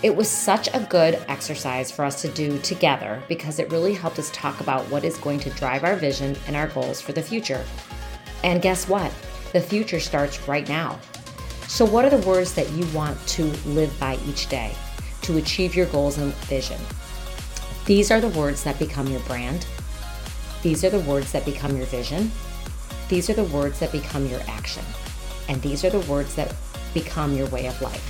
[0.03, 4.19] It was such a good exercise for us to do together because it really helped
[4.19, 7.23] us talk about what is going to drive our vision and our goals for the
[7.23, 7.65] future.
[8.43, 9.11] And guess what?
[9.51, 10.99] The future starts right now.
[11.67, 14.75] So, what are the words that you want to live by each day
[15.23, 16.79] to achieve your goals and vision?
[17.87, 19.65] These are the words that become your brand.
[20.63, 22.31] These are the words that become your vision.
[23.09, 24.83] These are the words that become your action.
[25.49, 26.53] And these are the words that
[26.93, 28.07] become your way of life.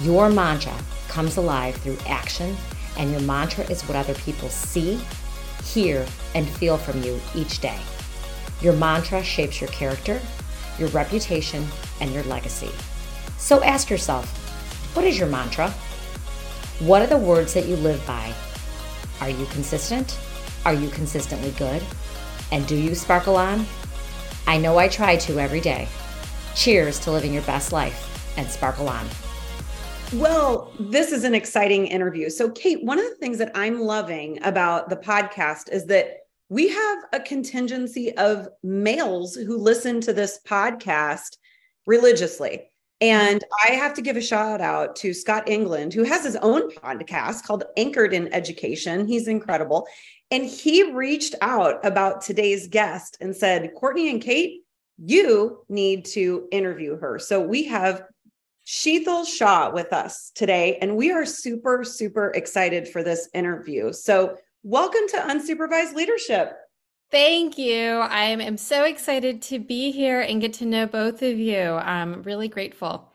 [0.00, 0.74] Your mantra
[1.08, 2.56] comes alive through action,
[2.98, 5.00] and your mantra is what other people see,
[5.64, 7.78] hear, and feel from you each day.
[8.60, 10.20] Your mantra shapes your character,
[10.78, 11.66] your reputation,
[12.00, 12.70] and your legacy.
[13.38, 14.26] So ask yourself
[14.94, 15.70] what is your mantra?
[16.80, 18.34] What are the words that you live by?
[19.20, 20.18] Are you consistent?
[20.64, 21.82] Are you consistently good?
[22.52, 23.66] And do you sparkle on?
[24.46, 25.88] I know I try to every day.
[26.54, 29.06] Cheers to living your best life and sparkle on.
[30.14, 32.30] Well, this is an exciting interview.
[32.30, 36.68] So, Kate, one of the things that I'm loving about the podcast is that we
[36.68, 41.38] have a contingency of males who listen to this podcast
[41.86, 42.70] religiously.
[43.00, 46.70] And I have to give a shout out to Scott England, who has his own
[46.70, 49.08] podcast called Anchored in Education.
[49.08, 49.88] He's incredible.
[50.32, 54.62] And he reached out about today's guest and said, Courtney and Kate,
[54.96, 57.18] you need to interview her.
[57.18, 58.04] So we have
[58.66, 63.92] Shetal Shah with us today, and we are super, super excited for this interview.
[63.92, 66.54] So, welcome to Unsupervised Leadership.
[67.10, 67.98] Thank you.
[67.98, 71.60] I am so excited to be here and get to know both of you.
[71.60, 73.11] I'm really grateful.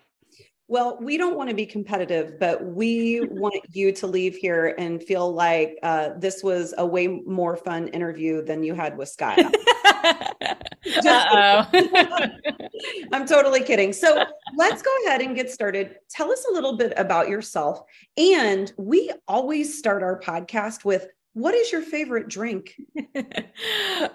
[0.69, 5.01] Well, we don't want to be competitive, but we want you to leave here and
[5.01, 9.39] feel like uh, this was a way more fun interview than you had with Scott.
[13.13, 13.93] I'm totally kidding.
[13.93, 14.23] So
[14.57, 15.95] let's go ahead and get started.
[16.09, 17.81] Tell us a little bit about yourself.
[18.17, 22.75] And we always start our podcast with what is your favorite drink?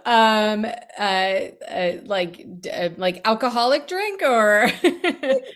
[0.05, 0.67] um,
[0.99, 4.67] uh, uh, like, uh, like alcoholic drink or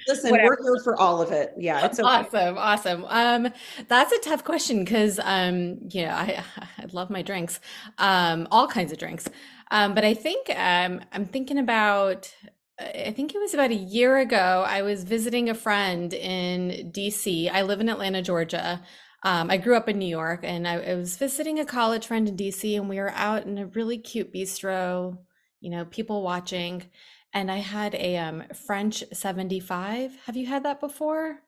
[0.07, 0.57] listen, Whatever.
[0.61, 1.55] we're here for all of it.
[1.59, 1.85] Yeah.
[1.85, 2.07] It's okay.
[2.09, 2.57] awesome.
[2.57, 3.05] Awesome.
[3.09, 3.49] Um,
[3.89, 4.87] that's a tough question.
[4.87, 6.45] Cause, um, know, I,
[6.79, 7.59] I love my drinks,
[7.99, 9.29] um, all kinds of drinks.
[9.73, 12.33] Um, but I think, um, I'm thinking about,
[12.79, 14.65] I think it was about a year ago.
[14.65, 17.51] I was visiting a friend in DC.
[17.51, 18.83] I live in Atlanta, Georgia.
[19.23, 22.29] Um, I grew up in New York and I, I, was visiting a college friend
[22.29, 25.19] in DC and we were out in a really cute bistro,
[25.61, 26.85] you know, people watching.
[27.33, 30.17] And I had a um, French 75.
[30.27, 31.41] Have you had that before?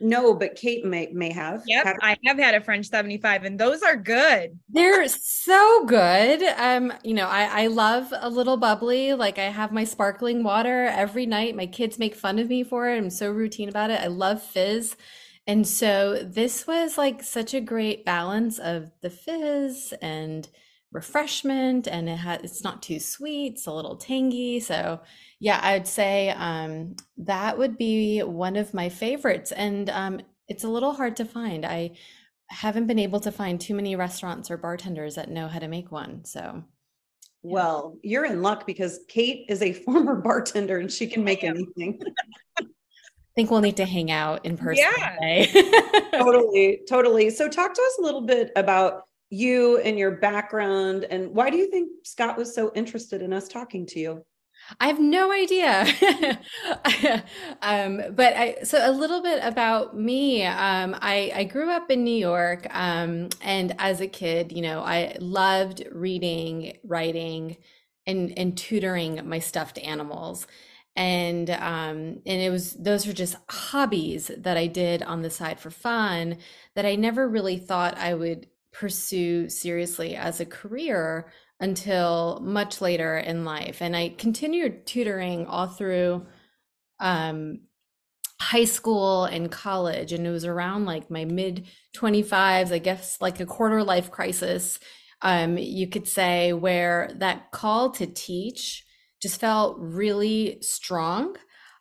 [0.00, 1.62] No, but Kate may may have.
[1.66, 4.58] Yep, had- I have had a French 75 and those are good.
[4.68, 6.42] They're so good.
[6.58, 9.14] Um, you know, I, I love a little bubbly.
[9.14, 11.56] Like I have my sparkling water every night.
[11.56, 12.98] My kids make fun of me for it.
[12.98, 14.00] I'm so routine about it.
[14.00, 14.96] I love fizz.
[15.46, 20.48] And so this was like such a great balance of the fizz and
[20.90, 24.60] refreshment and it had it's not too sweet, it's a little tangy.
[24.60, 25.00] So
[25.40, 29.52] yeah, I'd say um, that would be one of my favorites.
[29.52, 31.66] And um, it's a little hard to find.
[31.66, 31.92] I
[32.48, 35.90] haven't been able to find too many restaurants or bartenders that know how to make
[35.90, 36.24] one.
[36.24, 36.64] So
[37.42, 42.00] well, you're in luck because Kate is a former bartender and she can make anything.
[43.34, 44.84] think we'll need to hang out in person.
[44.86, 45.46] Yeah.
[46.12, 46.80] totally.
[46.88, 47.30] Totally.
[47.30, 51.56] So talk to us a little bit about you and your background and why do
[51.56, 54.24] you think Scott was so interested in us talking to you?
[54.80, 55.82] I have no idea.
[57.62, 60.44] um, but I, so a little bit about me.
[60.46, 62.66] Um, I, I grew up in New York.
[62.70, 67.58] Um, and as a kid, you know, I loved reading, writing,
[68.06, 70.46] and, and tutoring my stuffed animals
[70.96, 75.58] and um and it was those were just hobbies that I did on the side
[75.58, 76.38] for fun
[76.74, 83.16] that I never really thought I would pursue seriously as a career until much later
[83.16, 83.80] in life.
[83.80, 86.26] And I continued tutoring all through
[87.00, 87.60] um
[88.40, 93.40] high school and college and it was around like my mid 25s I guess like
[93.40, 94.78] a quarter life crisis
[95.22, 98.84] um you could say where that call to teach
[99.24, 101.34] just felt really strong.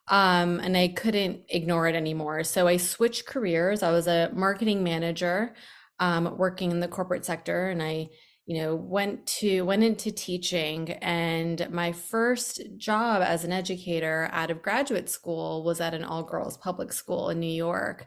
[0.08, 2.46] Um, and I couldn't ignore it anymore.
[2.46, 3.84] So I switched careers.
[3.84, 5.54] I was a marketing manager
[6.00, 8.12] um, working in the corporate sector, and I
[8.46, 14.52] you know went to went into teaching and my first job as an educator out
[14.52, 18.06] of graduate school was at an all girls public school in new york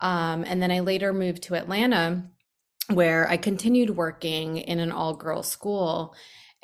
[0.00, 2.22] um, and then i later moved to atlanta
[2.92, 6.14] where i continued working in an all girls school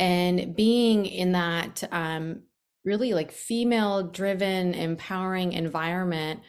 [0.00, 2.40] and being in that um,
[2.84, 6.40] really like female driven empowering environment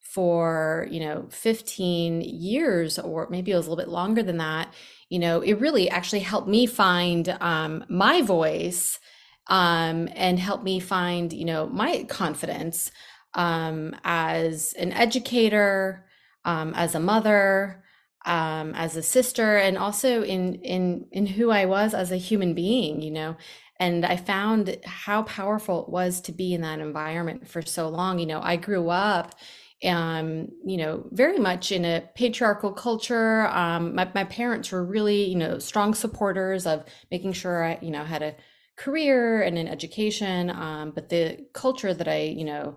[0.00, 4.72] for you know 15 years or maybe it was a little bit longer than that
[5.08, 8.98] you know it really actually helped me find um, my voice
[9.48, 12.92] um, and help me find you know my confidence
[13.34, 16.06] um, as an educator
[16.44, 17.82] um, as a mother
[18.26, 22.54] um, as a sister and also in in in who i was as a human
[22.54, 23.36] being you know
[23.78, 28.18] and i found how powerful it was to be in that environment for so long
[28.18, 29.34] you know i grew up
[29.84, 33.46] um, you know, very much in a patriarchal culture.
[33.48, 37.90] Um, my, my parents were really, you know, strong supporters of making sure I, you
[37.90, 38.36] know, had a
[38.76, 40.50] career and an education.
[40.50, 42.76] Um, but the culture that I, you know,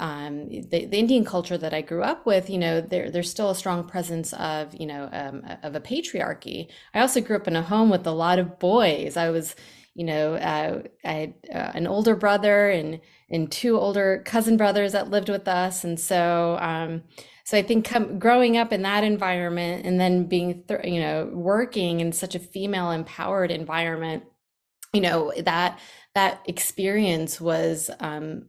[0.00, 3.50] um, the, the Indian culture that I grew up with, you know, there, there's still
[3.50, 6.68] a strong presence of, you know, um, of a patriarchy.
[6.94, 9.16] I also grew up in a home with a lot of boys.
[9.16, 9.54] I was,
[9.94, 14.92] you know, uh, I had uh, an older brother and and two older cousin brothers
[14.92, 17.02] that lived with us, and so um,
[17.44, 21.30] so I think com- growing up in that environment and then being th- you know
[21.32, 24.24] working in such a female empowered environment,
[24.92, 25.78] you know that
[26.14, 28.46] that experience was um,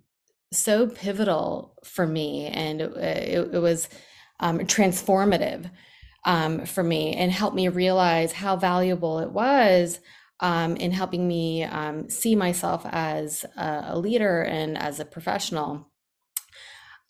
[0.52, 3.90] so pivotal for me, and it, it, it was
[4.40, 5.70] um, transformative
[6.26, 10.00] um, for me and helped me realize how valuable it was
[10.40, 15.90] um, in helping me um, see myself as a, a, leader and as a professional.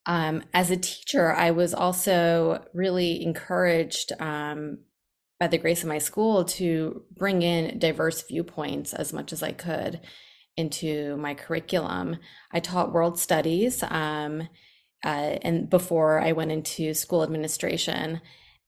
[0.05, 4.79] Um, as a teacher, I was also really encouraged um,
[5.39, 9.51] by the grace of my school to bring in diverse viewpoints as much as I
[9.51, 10.01] could
[10.57, 12.17] into my curriculum.
[12.51, 14.47] I taught world studies um,
[15.03, 18.21] uh, and before I went into school administration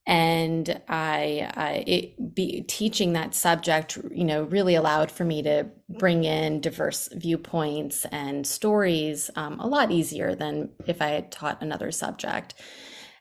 [0.05, 6.23] and I, it, be teaching that subject, you know, really allowed for me to bring
[6.23, 11.91] in diverse viewpoints and stories um, a lot easier than if I had taught another
[11.91, 12.53] subject.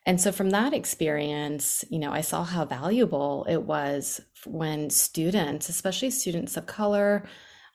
[0.07, 5.69] And so from that experience, you know, I saw how valuable it was when students,
[5.69, 7.25] especially students of color,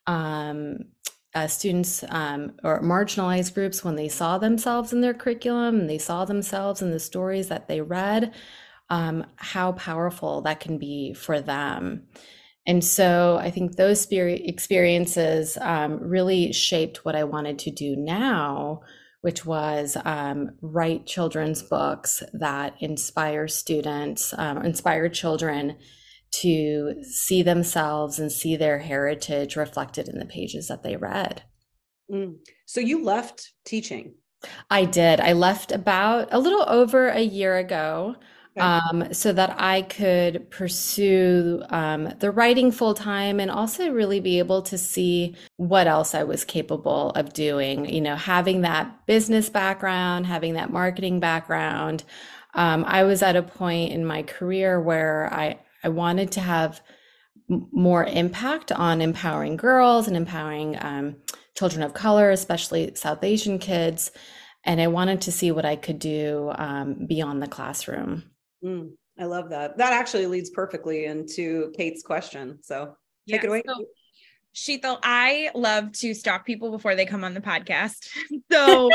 [0.08, 5.98] uh, students um, or marginalized groups, when they saw themselves in their curriculum and they
[5.98, 8.34] saw themselves in the stories that they read,
[8.90, 12.04] um, how powerful that can be for them.
[12.68, 18.82] And so I think those experiences um, really shaped what I wanted to do now,
[19.22, 25.78] which was um, write children's books that inspire students, um, inspire children
[26.32, 31.44] to see themselves and see their heritage reflected in the pages that they read.
[32.12, 32.38] Mm.
[32.66, 34.16] So you left teaching.
[34.70, 35.20] I did.
[35.20, 38.16] I left about a little over a year ago
[38.60, 44.40] um, so that I could pursue um, the writing full time and also really be
[44.40, 47.86] able to see what else I was capable of doing.
[47.86, 52.04] You know, having that business background, having that marketing background.
[52.54, 56.82] Um, I was at a point in my career where I, I wanted to have
[57.48, 61.16] more impact on empowering girls and empowering um,
[61.56, 64.12] children of color, especially South Asian kids.
[64.64, 68.24] And I wanted to see what I could do um, beyond the classroom.
[68.64, 69.78] Mm, I love that.
[69.78, 72.60] That actually leads perfectly into Kate's question.
[72.62, 72.96] So
[73.28, 73.64] take yeah, it away.
[73.66, 73.86] So-
[74.54, 78.08] Shetal, I love to stalk people before they come on the podcast.
[78.52, 78.90] So,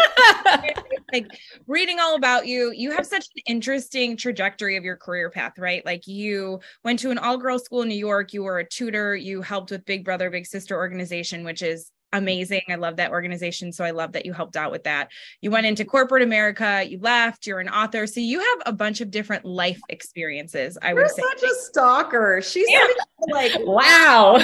[1.14, 1.26] like
[1.66, 5.84] reading all about you, you have such an interesting trajectory of your career path, right?
[5.86, 9.16] Like you went to an all girls school in New York, you were a tutor,
[9.16, 12.62] you helped with Big Brother, Big Sister organization, which is amazing.
[12.68, 13.72] I love that organization.
[13.72, 15.10] So I love that you helped out with that.
[15.40, 18.06] You went into corporate America, you left, you're an author.
[18.06, 20.78] So you have a bunch of different life experiences.
[20.80, 21.22] I You're would say.
[21.22, 22.40] such a stalker.
[22.42, 22.86] She's yeah.
[23.28, 24.38] like, wow.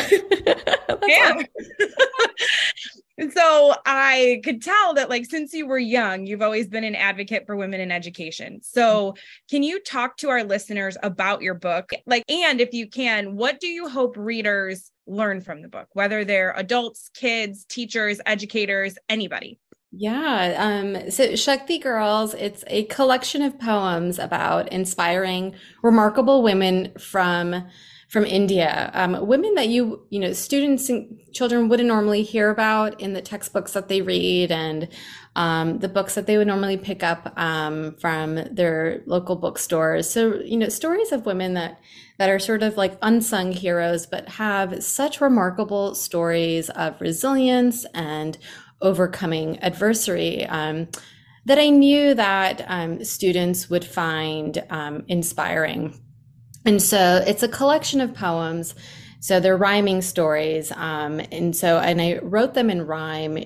[1.06, 1.42] yeah.
[3.18, 6.94] and so I could tell that, like, since you were young, you've always been an
[6.94, 8.60] advocate for women in education.
[8.62, 9.20] So, mm-hmm.
[9.50, 11.90] can you talk to our listeners about your book?
[12.06, 16.24] Like, and if you can, what do you hope readers learn from the book, whether
[16.24, 19.58] they're adults, kids, teachers, educators, anybody?
[19.94, 20.54] Yeah.
[20.58, 27.66] Um, so Shakti Girls, it's a collection of poems about inspiring, remarkable women from
[28.08, 33.00] from India, um, women that you you know students and children wouldn't normally hear about
[33.00, 34.88] in the textbooks that they read and
[35.34, 40.08] um, the books that they would normally pick up um, from their local bookstores.
[40.10, 41.80] So you know stories of women that
[42.18, 48.36] that are sort of like unsung heroes, but have such remarkable stories of resilience and
[48.80, 50.44] overcoming adversity.
[50.44, 50.88] Um,
[51.44, 55.98] that I knew that um, students would find um, inspiring.
[56.64, 58.74] And so it's a collection of poems.
[59.20, 60.72] So they're rhyming stories.
[60.72, 63.38] Um, and so, and I wrote them in rhyme,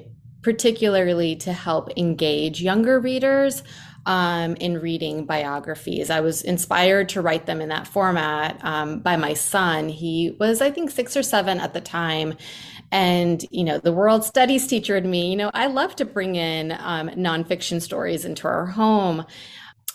[0.47, 3.64] particularly to help engage younger readers
[4.07, 6.09] um, in reading biographies.
[6.09, 9.88] I was inspired to write them in that format um, by my son.
[9.88, 12.34] He was, I think, six or seven at the time.
[12.92, 16.36] And, you know, the world studies teacher in me, you know, I love to bring
[16.36, 19.26] in um, nonfiction stories into our home.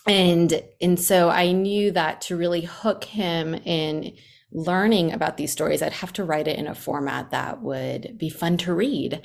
[0.06, 4.18] And, and so I knew that to really hook him in
[4.52, 8.30] learning about these stories, I'd have to write it in a format that would be
[8.30, 9.22] fun to read.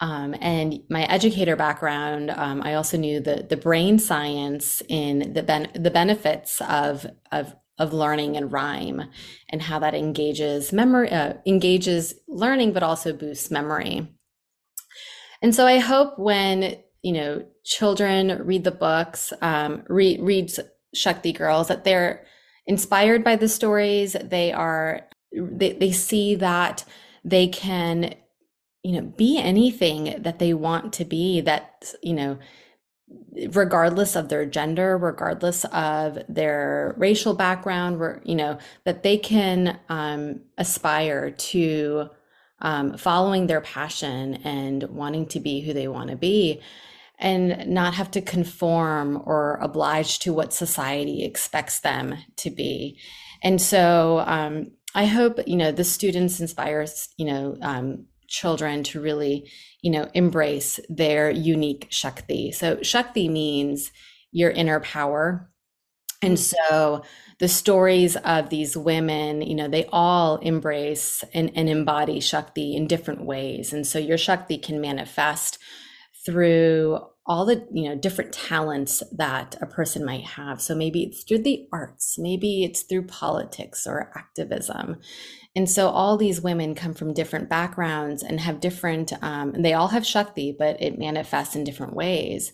[0.00, 5.42] Um, and my educator background, um, I also knew the the brain science in the
[5.42, 9.02] ben- the benefits of of of learning and rhyme
[9.50, 14.06] and how that engages memory uh, engages learning but also boosts memory.
[15.42, 20.52] And so i hope when you know children read the books um, read read
[20.94, 22.24] shakti girls that they're
[22.66, 26.84] inspired by the stories they are they, they see that
[27.24, 28.14] they can
[28.86, 32.38] you know be anything that they want to be that you know
[33.48, 40.40] regardless of their gender regardless of their racial background you know that they can um,
[40.56, 42.08] aspire to
[42.60, 46.62] um, following their passion and wanting to be who they want to be
[47.18, 52.98] and not have to conform or oblige to what society expects them to be.
[53.42, 58.06] And so um, i hope you know the students inspires you know um,
[58.36, 59.50] children to really,
[59.82, 62.52] you know, embrace their unique Shakti.
[62.52, 63.90] So Shakti means
[64.32, 65.50] your inner power.
[66.22, 66.54] And mm.
[66.54, 67.02] so
[67.38, 72.86] the stories of these women, you know, they all embrace and, and embody Shakti in
[72.86, 73.72] different ways.
[73.72, 75.58] And so your Shakti can manifest
[76.24, 81.24] through all the you know different talents that a person might have so maybe it's
[81.24, 84.96] through the arts maybe it's through politics or activism
[85.56, 89.88] and so all these women come from different backgrounds and have different, um, they all
[89.88, 92.52] have Shakti, but it manifests in different ways.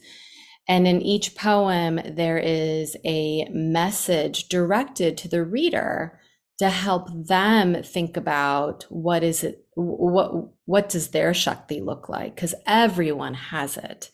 [0.68, 6.20] And in each poem, there is a message directed to the reader
[6.60, 10.30] to help them think about what is it, what,
[10.66, 12.36] what does their Shakti look like?
[12.36, 14.12] Because everyone has it.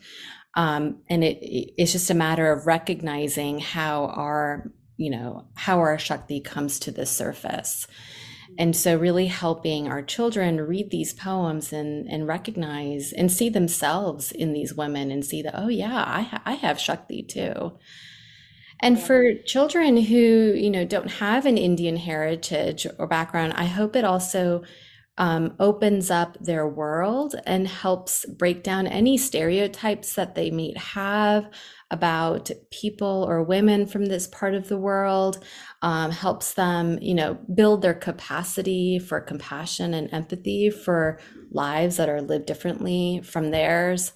[0.55, 5.99] Um, and it, it's just a matter of recognizing how our, you know, how our
[5.99, 7.87] Shakti comes to the surface
[8.59, 14.33] and so really helping our children read these poems and and recognize and see themselves
[14.33, 17.73] in these women and see that oh yeah i i have shakti too.
[18.81, 23.97] And for children who you know don't have an indian heritage or background i hope
[23.97, 24.63] it also
[25.19, 31.51] um, opens up their world and helps break down any stereotypes that they may have
[31.91, 35.45] about people or women from this part of the world,
[35.83, 41.19] um, helps them, you know, build their capacity for compassion and empathy for
[41.51, 44.13] lives that are lived differently from theirs.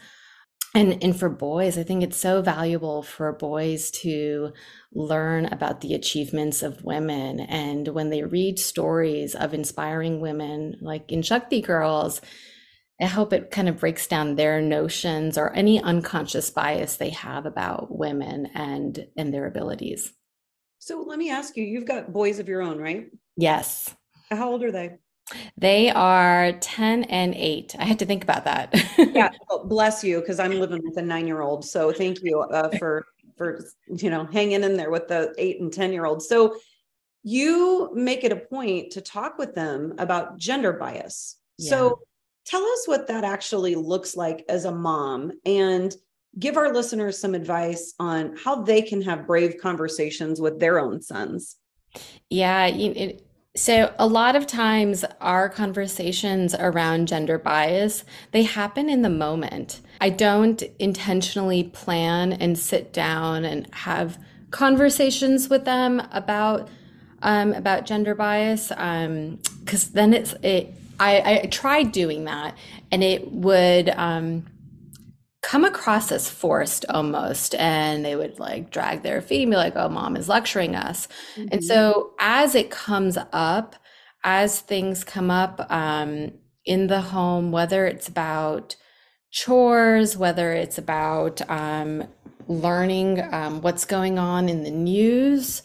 [0.75, 4.53] And, and for boys, I think it's so valuable for boys to
[4.95, 7.41] learn about the achievements of women.
[7.41, 12.23] And when they read stories of inspiring women, like in Shakti Girls,
[13.01, 17.47] I hope it kind of breaks down their notions or any unconscious bias they have
[17.47, 20.13] about women and and their abilities.
[20.79, 23.07] So let me ask you, you've got boys of your own, right?
[23.37, 23.95] Yes.
[24.31, 24.99] How old are they?
[25.57, 27.77] They are 10 and 8.
[27.79, 28.75] I had to think about that.
[28.99, 31.65] yeah, well, bless you because I'm living with a 9-year-old.
[31.65, 33.07] So thank you uh, for
[33.39, 36.29] for you know hanging in there with the 8 and 10 year olds.
[36.29, 36.57] So
[37.23, 41.37] you make it a point to talk with them about gender bias.
[41.57, 41.71] Yeah.
[41.71, 42.01] So
[42.45, 45.95] Tell us what that actually looks like as a mom and
[46.39, 51.01] give our listeners some advice on how they can have brave conversations with their own
[51.01, 51.57] sons.
[52.31, 59.03] Yeah, it, so a lot of times our conversations around gender bias, they happen in
[59.03, 59.83] the moment.
[60.01, 64.19] I don't intentionally plan and sit down and have
[64.51, 66.69] conversations with them about
[67.25, 72.57] um, about gender bias because um, then it's it I, I tried doing that
[72.91, 74.47] and it would um,
[75.43, 77.55] come across as forced almost.
[77.57, 81.09] And they would like drag their feet and be like, oh, mom is lecturing us.
[81.37, 81.49] Mm-hmm.
[81.53, 83.77] And so as it comes up,
[84.25, 86.33] as things come up um,
[86.65, 88.77] in the home, whether it's about
[89.31, 92.05] chores, whether it's about um,
[92.47, 95.63] learning um, what's going on in the news,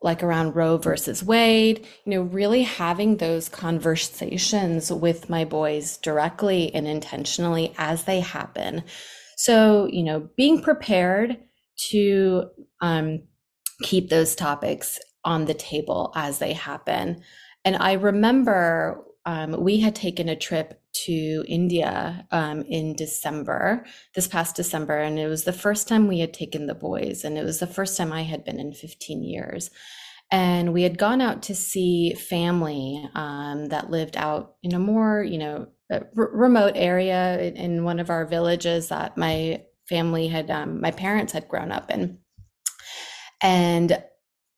[0.00, 6.72] like around Roe versus Wade, you know, really having those conversations with my boys directly
[6.74, 8.84] and intentionally as they happen.
[9.36, 11.38] So, you know, being prepared
[11.90, 12.44] to
[12.80, 13.22] um,
[13.82, 17.22] keep those topics on the table as they happen.
[17.64, 23.84] And I remember um, we had taken a trip to India um, in December,
[24.14, 27.38] this past December, and it was the first time we had taken the boys, and
[27.38, 29.70] it was the first time I had been in 15 years.
[30.30, 35.22] And we had gone out to see family um, that lived out in a more,
[35.22, 40.50] you know, r- remote area in, in, one of our villages that my family had,
[40.50, 42.18] um, my parents had grown up in.
[43.40, 44.02] And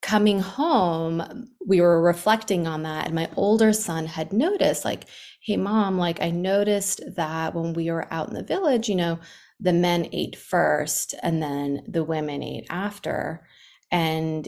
[0.03, 3.07] coming home, we were reflecting on that.
[3.07, 5.05] And my older son had noticed, like,
[5.41, 9.18] hey, mom, like, I noticed that when we were out in the village, you know,
[9.59, 13.47] the men ate first and then the women ate after.
[13.91, 14.47] And,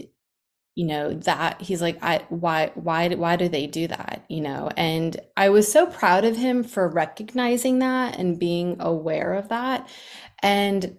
[0.74, 4.24] you know, that he's like, I, why, why, why do they do that?
[4.28, 9.34] You know, and I was so proud of him for recognizing that and being aware
[9.34, 9.88] of that.
[10.42, 10.96] And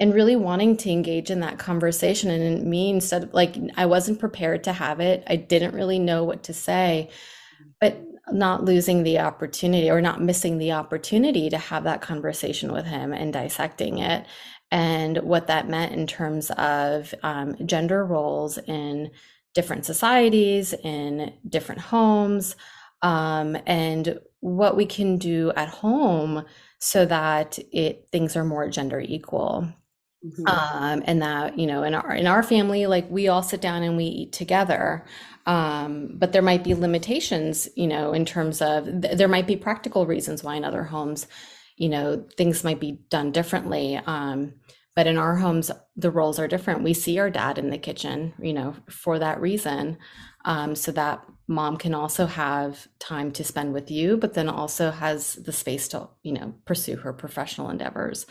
[0.00, 4.18] and really wanting to engage in that conversation and me instead of like i wasn't
[4.20, 7.10] prepared to have it i didn't really know what to say
[7.80, 8.00] but
[8.32, 13.12] not losing the opportunity or not missing the opportunity to have that conversation with him
[13.12, 14.26] and dissecting it.
[14.70, 19.10] And what that meant in terms of um, gender roles in
[19.54, 22.54] different societies in different homes
[23.02, 26.44] um, and what we can do at home
[26.78, 29.68] so that it things are more gender equal.
[30.24, 30.46] Mm-hmm.
[30.48, 33.84] Um, and that you know in our in our family like we all sit down
[33.84, 35.04] and we eat together
[35.48, 39.56] um, but there might be limitations you know in terms of th- there might be
[39.56, 41.26] practical reasons why in other homes
[41.76, 43.96] you know things might be done differently.
[43.96, 44.54] Um,
[44.94, 46.82] but in our homes the roles are different.
[46.82, 49.98] We see our dad in the kitchen you know for that reason.
[50.44, 54.90] Um, so that mom can also have time to spend with you but then also
[54.90, 58.26] has the space to you know pursue her professional endeavors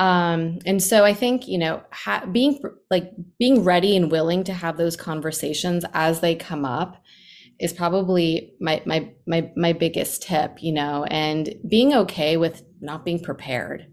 [0.00, 2.58] um and so i think you know ha- being
[2.90, 6.96] like being ready and willing to have those conversations as they come up
[7.60, 13.04] is probably my my my my biggest tip you know and being okay with not
[13.04, 13.86] being prepared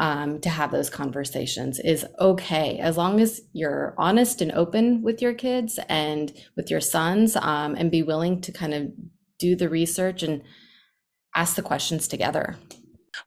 [0.00, 5.20] um, to have those conversations is okay as long as you're honest and open with
[5.22, 8.88] your kids and with your sons um, and be willing to kind of
[9.38, 10.42] do the research and
[11.34, 12.56] ask the questions together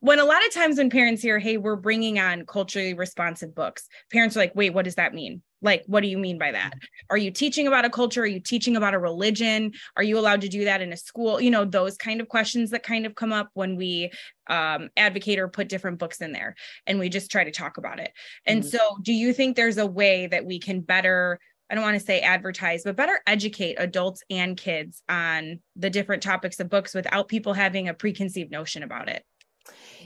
[0.02, 3.86] when a lot of times when parents hear, hey, we're bringing on culturally responsive books,
[4.10, 5.42] parents are like, wait, what does that mean?
[5.62, 6.72] Like, what do you mean by that?
[7.08, 8.22] Are you teaching about a culture?
[8.22, 9.70] Are you teaching about a religion?
[9.96, 11.40] Are you allowed to do that in a school?
[11.40, 14.10] You know, those kind of questions that kind of come up when we
[14.48, 16.56] um, advocate or put different books in there
[16.88, 18.10] and we just try to talk about it.
[18.44, 18.76] And mm-hmm.
[18.76, 21.38] so, do you think there's a way that we can better?
[21.70, 26.24] I don't want to say advertise, but better educate adults and kids on the different
[26.24, 29.24] topics of books without people having a preconceived notion about it.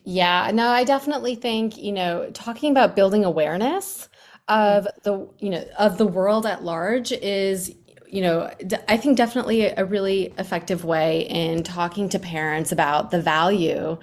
[0.09, 4.09] Yeah, no, I definitely think, you know, talking about building awareness
[4.46, 7.74] of the, you know, of the world at large is
[8.09, 8.48] you know,
[8.86, 13.98] I think definitely a really effective way in talking to parents about the value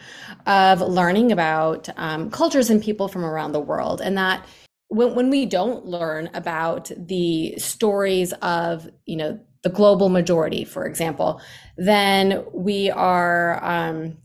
[0.46, 4.02] of learning about um, cultures and people from around the world.
[4.02, 4.46] And that
[4.90, 10.86] when, when we don't learn about the stories of, you know, the global majority, for
[10.86, 11.42] example,
[11.78, 14.18] then we are, um,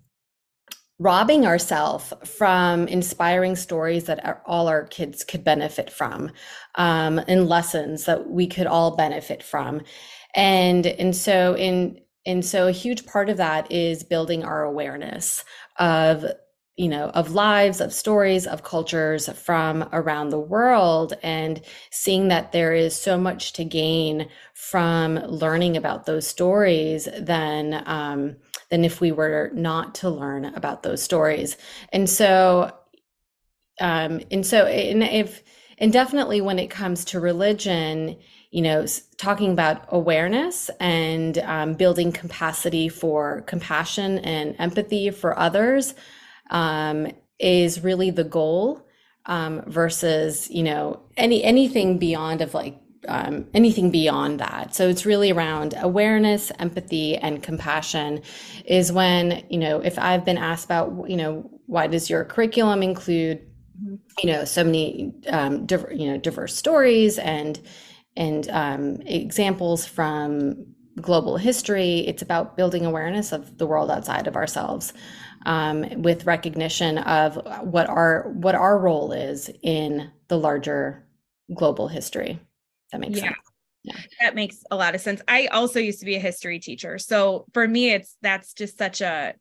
[0.99, 6.31] robbing ourselves from inspiring stories that our, all our kids could benefit from
[6.75, 9.81] um, and lessons that we could all benefit from.
[10.35, 15.45] And and so in and so a huge part of that is building our awareness
[15.79, 16.25] of
[16.77, 22.53] you know of lives of stories of cultures from around the world and seeing that
[22.53, 28.37] there is so much to gain from learning about those stories than um,
[28.71, 31.57] than if we were not to learn about those stories.
[31.93, 32.73] And so,
[33.81, 35.43] um, and so, and if,
[35.79, 38.19] and definitely when it comes to religion,
[38.51, 38.87] you know,
[39.19, 45.95] talking about awareness and um, building capacity for compassion and empathy for others
[46.51, 47.09] um,
[47.39, 48.87] is really the goal
[49.27, 54.75] um, versus, you know, any anything beyond of like um, anything beyond that.
[54.75, 58.23] So it's really around awareness, empathy, and compassion.
[58.65, 62.83] Is when you know if I've been asked about you know why does your curriculum
[62.83, 63.45] include
[64.23, 67.61] you know so many um, you know diverse stories and
[68.17, 70.67] and um, examples from
[71.01, 72.01] global history.
[72.01, 74.93] It's about building awareness of the world outside of ourselves,
[75.47, 81.07] um, with recognition of what our what our role is in the larger
[81.55, 82.41] global history.
[82.93, 83.25] That makes yeah.
[83.25, 83.37] sense.
[83.85, 83.97] Yeah.
[84.21, 85.23] That makes a lot of sense.
[85.29, 86.99] I also used to be a history teacher.
[86.99, 89.35] So for me, it's that's just such a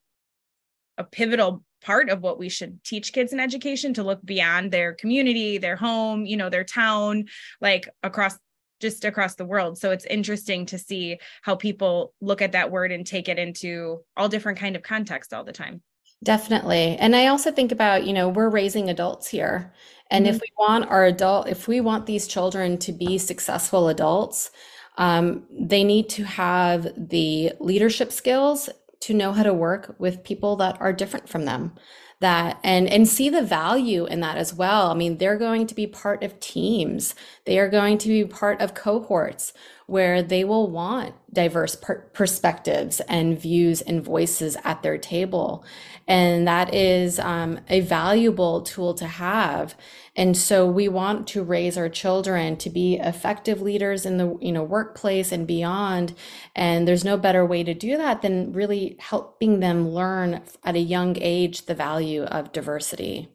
[0.98, 4.94] a pivotal part of what we should teach kids in education to look beyond their
[4.94, 7.26] community, their home, you know, their town,
[7.62, 8.38] like across
[8.80, 9.78] just across the world.
[9.78, 14.02] So it's interesting to see how people look at that word and take it into
[14.16, 15.82] all different kind of contexts all the time.
[16.24, 16.98] Definitely.
[16.98, 19.74] And I also think about, you know, we're raising adults here.
[20.10, 20.36] And mm-hmm.
[20.36, 24.52] if we want our adult, if we want these children to be successful adults,
[24.98, 28.70] um, they need to have the leadership skills
[29.02, 31.74] to know how to work with people that are different from them.
[32.20, 34.90] That and and see the value in that as well.
[34.90, 37.14] I mean they're going to be part of teams.
[37.46, 39.54] They are going to be part of cohorts
[39.88, 45.66] where they will want diverse per- perspectives and views and voices at their table.
[46.08, 49.76] And that is um, a valuable tool to have.
[50.16, 54.52] And so we want to raise our children to be effective leaders in the you
[54.52, 56.14] know workplace and beyond.
[56.54, 60.80] And there's no better way to do that than really helping them learn at a
[60.80, 63.30] young age the value of diversity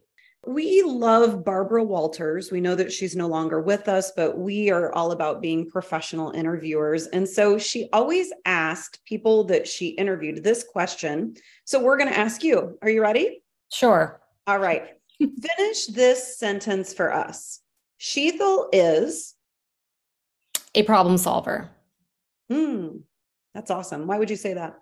[0.45, 2.51] we love Barbara Walters.
[2.51, 6.33] We know that she's no longer with us, but we are all about being professional
[6.33, 7.07] interviewers.
[7.07, 11.37] And so she always asked people that she interviewed this question.
[11.65, 12.77] So we're going to ask you.
[12.83, 13.43] Are you ready?
[13.71, 14.21] Sure.
[14.49, 14.97] All right.
[15.19, 17.61] Finish this sentence for us.
[18.01, 19.35] Shetal is
[20.75, 21.71] a problem solver.
[22.51, 22.89] Hmm.
[23.55, 24.09] That's awesome.
[24.09, 24.75] Why would you say that?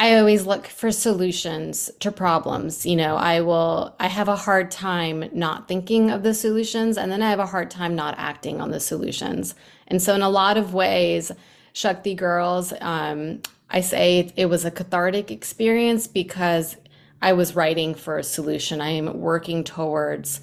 [0.00, 2.86] I always look for solutions to problems.
[2.86, 7.12] You know, I will, I have a hard time not thinking of the solutions, and
[7.12, 9.54] then I have a hard time not acting on the solutions.
[9.88, 11.30] And so, in a lot of ways,
[11.74, 16.78] Shakti Girls, um, I say it was a cathartic experience because
[17.20, 18.80] I was writing for a solution.
[18.80, 20.40] I am working towards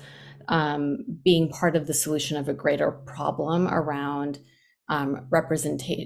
[0.50, 4.38] um, being part of the solution of a greater problem around
[4.88, 5.28] um,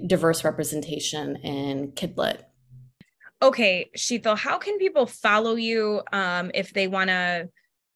[0.06, 2.44] diverse representation in Kidlit.
[3.42, 7.48] Okay, Shetal, how can people follow you um, if they want to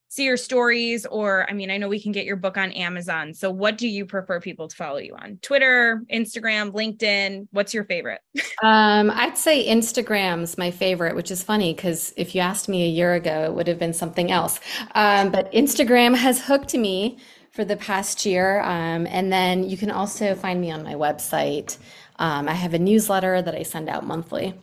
[0.08, 1.06] see your stories?
[1.06, 3.88] Or i mean i know we can get your book on amazon so what do
[3.88, 5.38] you prefer people to follow you on?
[5.42, 7.48] Twitter instagram linkedin?
[7.50, 8.20] What's your favorite?
[8.62, 12.88] Um, i'd say instagram's my favorite which is funny because if you asked me a
[12.88, 14.60] year ago it would have been something else.
[14.94, 17.18] Um, but instagram has hooked me
[17.50, 21.76] for the past year um, and then you can also find me on my website.
[22.18, 24.54] Um, i have a newsletter that i send out monthly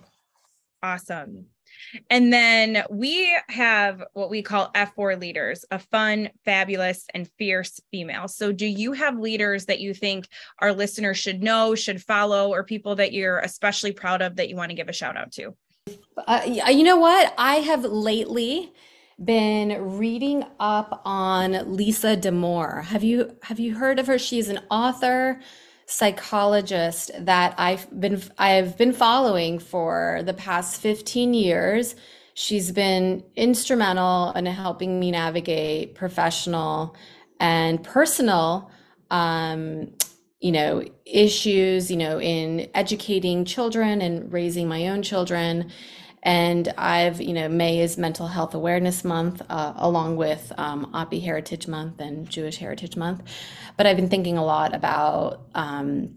[0.83, 1.47] awesome
[2.09, 8.27] and then we have what we call F4 leaders, a fun, fabulous, and fierce female.
[8.27, 10.27] So, do you have leaders that you think
[10.59, 14.55] our listeners should know, should follow, or people that you're especially proud of that you
[14.55, 15.55] want to give a shout out to?
[16.27, 17.33] Uh, you know what?
[17.37, 18.71] I have lately
[19.23, 22.83] been reading up on Lisa Damour.
[22.85, 24.17] Have you have you heard of her?
[24.17, 25.39] She's an author
[25.85, 31.95] psychologist that I've been I've been following for the past 15 years.
[32.35, 36.95] She's been instrumental in helping me navigate professional
[37.39, 38.71] and personal
[39.11, 39.91] um,
[40.39, 45.71] you know issues you know in educating children and raising my own children
[46.23, 51.21] and I've, you know, May is Mental Health Awareness Month, uh, along with um, AAPI
[51.21, 53.23] Heritage Month and Jewish Heritage Month.
[53.75, 56.15] But I've been thinking a lot about um,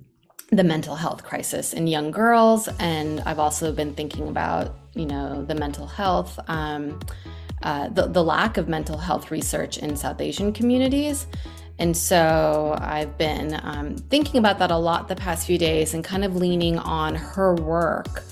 [0.51, 5.45] the mental health crisis in young girls, and I've also been thinking about, you know,
[5.45, 7.01] the mental health, um,
[7.63, 11.27] uh, the, the lack of mental health research in South Asian communities.
[11.81, 16.05] And so I've been um, thinking about that a lot the past few days and
[16.05, 18.23] kind of leaning on her work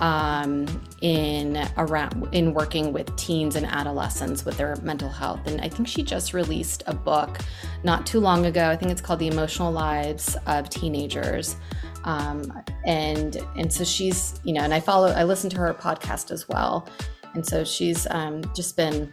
[0.00, 0.66] um,
[1.00, 5.46] in around in working with teens and adolescents with their mental health.
[5.46, 7.38] And I think she just released a book
[7.84, 8.68] not too long ago.
[8.68, 11.56] I think it's called The Emotional Lives of Teenagers.
[12.04, 12.52] Um,
[12.84, 16.48] and and so she's you know, and I follow, I listen to her podcast as
[16.48, 16.88] well,
[17.34, 19.12] and so she's um, just been.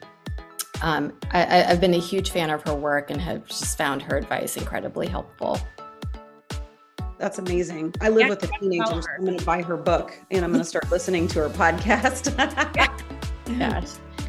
[0.84, 4.17] Um, I, I've been a huge fan of her work and have just found her
[4.17, 5.59] advice incredibly helpful.
[7.22, 7.93] That's amazing.
[8.01, 8.99] I live yeah, with a teenager.
[8.99, 11.49] So I'm going to buy her book and I'm going to start listening to her
[11.49, 12.36] podcast.
[13.47, 13.80] yeah.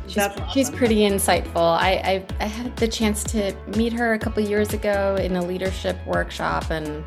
[0.07, 0.45] She's, awesome.
[0.53, 1.57] she's pretty insightful.
[1.57, 5.43] I, I, I had the chance to meet her a couple years ago in a
[5.43, 7.03] leadership workshop, and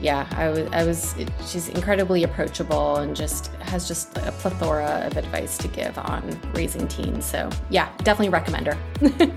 [0.00, 1.14] yeah, I was I was
[1.44, 6.86] she's incredibly approachable and just has just a plethora of advice to give on raising
[6.86, 7.24] teens.
[7.24, 8.78] So yeah, definitely recommend her.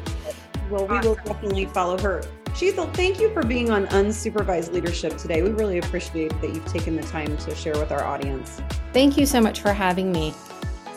[0.69, 2.21] well, we will definitely follow her
[2.53, 5.41] Shetal, thank you for being on Unsupervised Leadership today.
[5.41, 8.61] We really appreciate that you've taken the time to share with our audience.
[8.93, 10.33] Thank you so much for having me.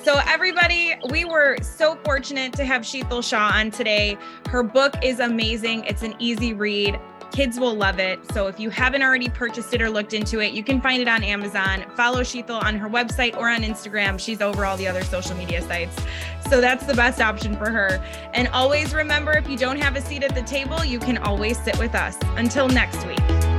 [0.02, 4.18] So, everybody, we were so fortunate to have Shetal Shah on today.
[4.48, 7.00] Her book is amazing, it's an easy read.
[7.34, 8.20] Kids will love it.
[8.32, 11.08] So if you haven't already purchased it or looked into it, you can find it
[11.08, 11.84] on Amazon.
[11.96, 14.20] Follow Shetal on her website or on Instagram.
[14.20, 16.00] She's over all the other social media sites.
[16.48, 18.00] So that's the best option for her.
[18.34, 21.58] And always remember if you don't have a seat at the table, you can always
[21.58, 22.16] sit with us.
[22.36, 23.53] Until next week.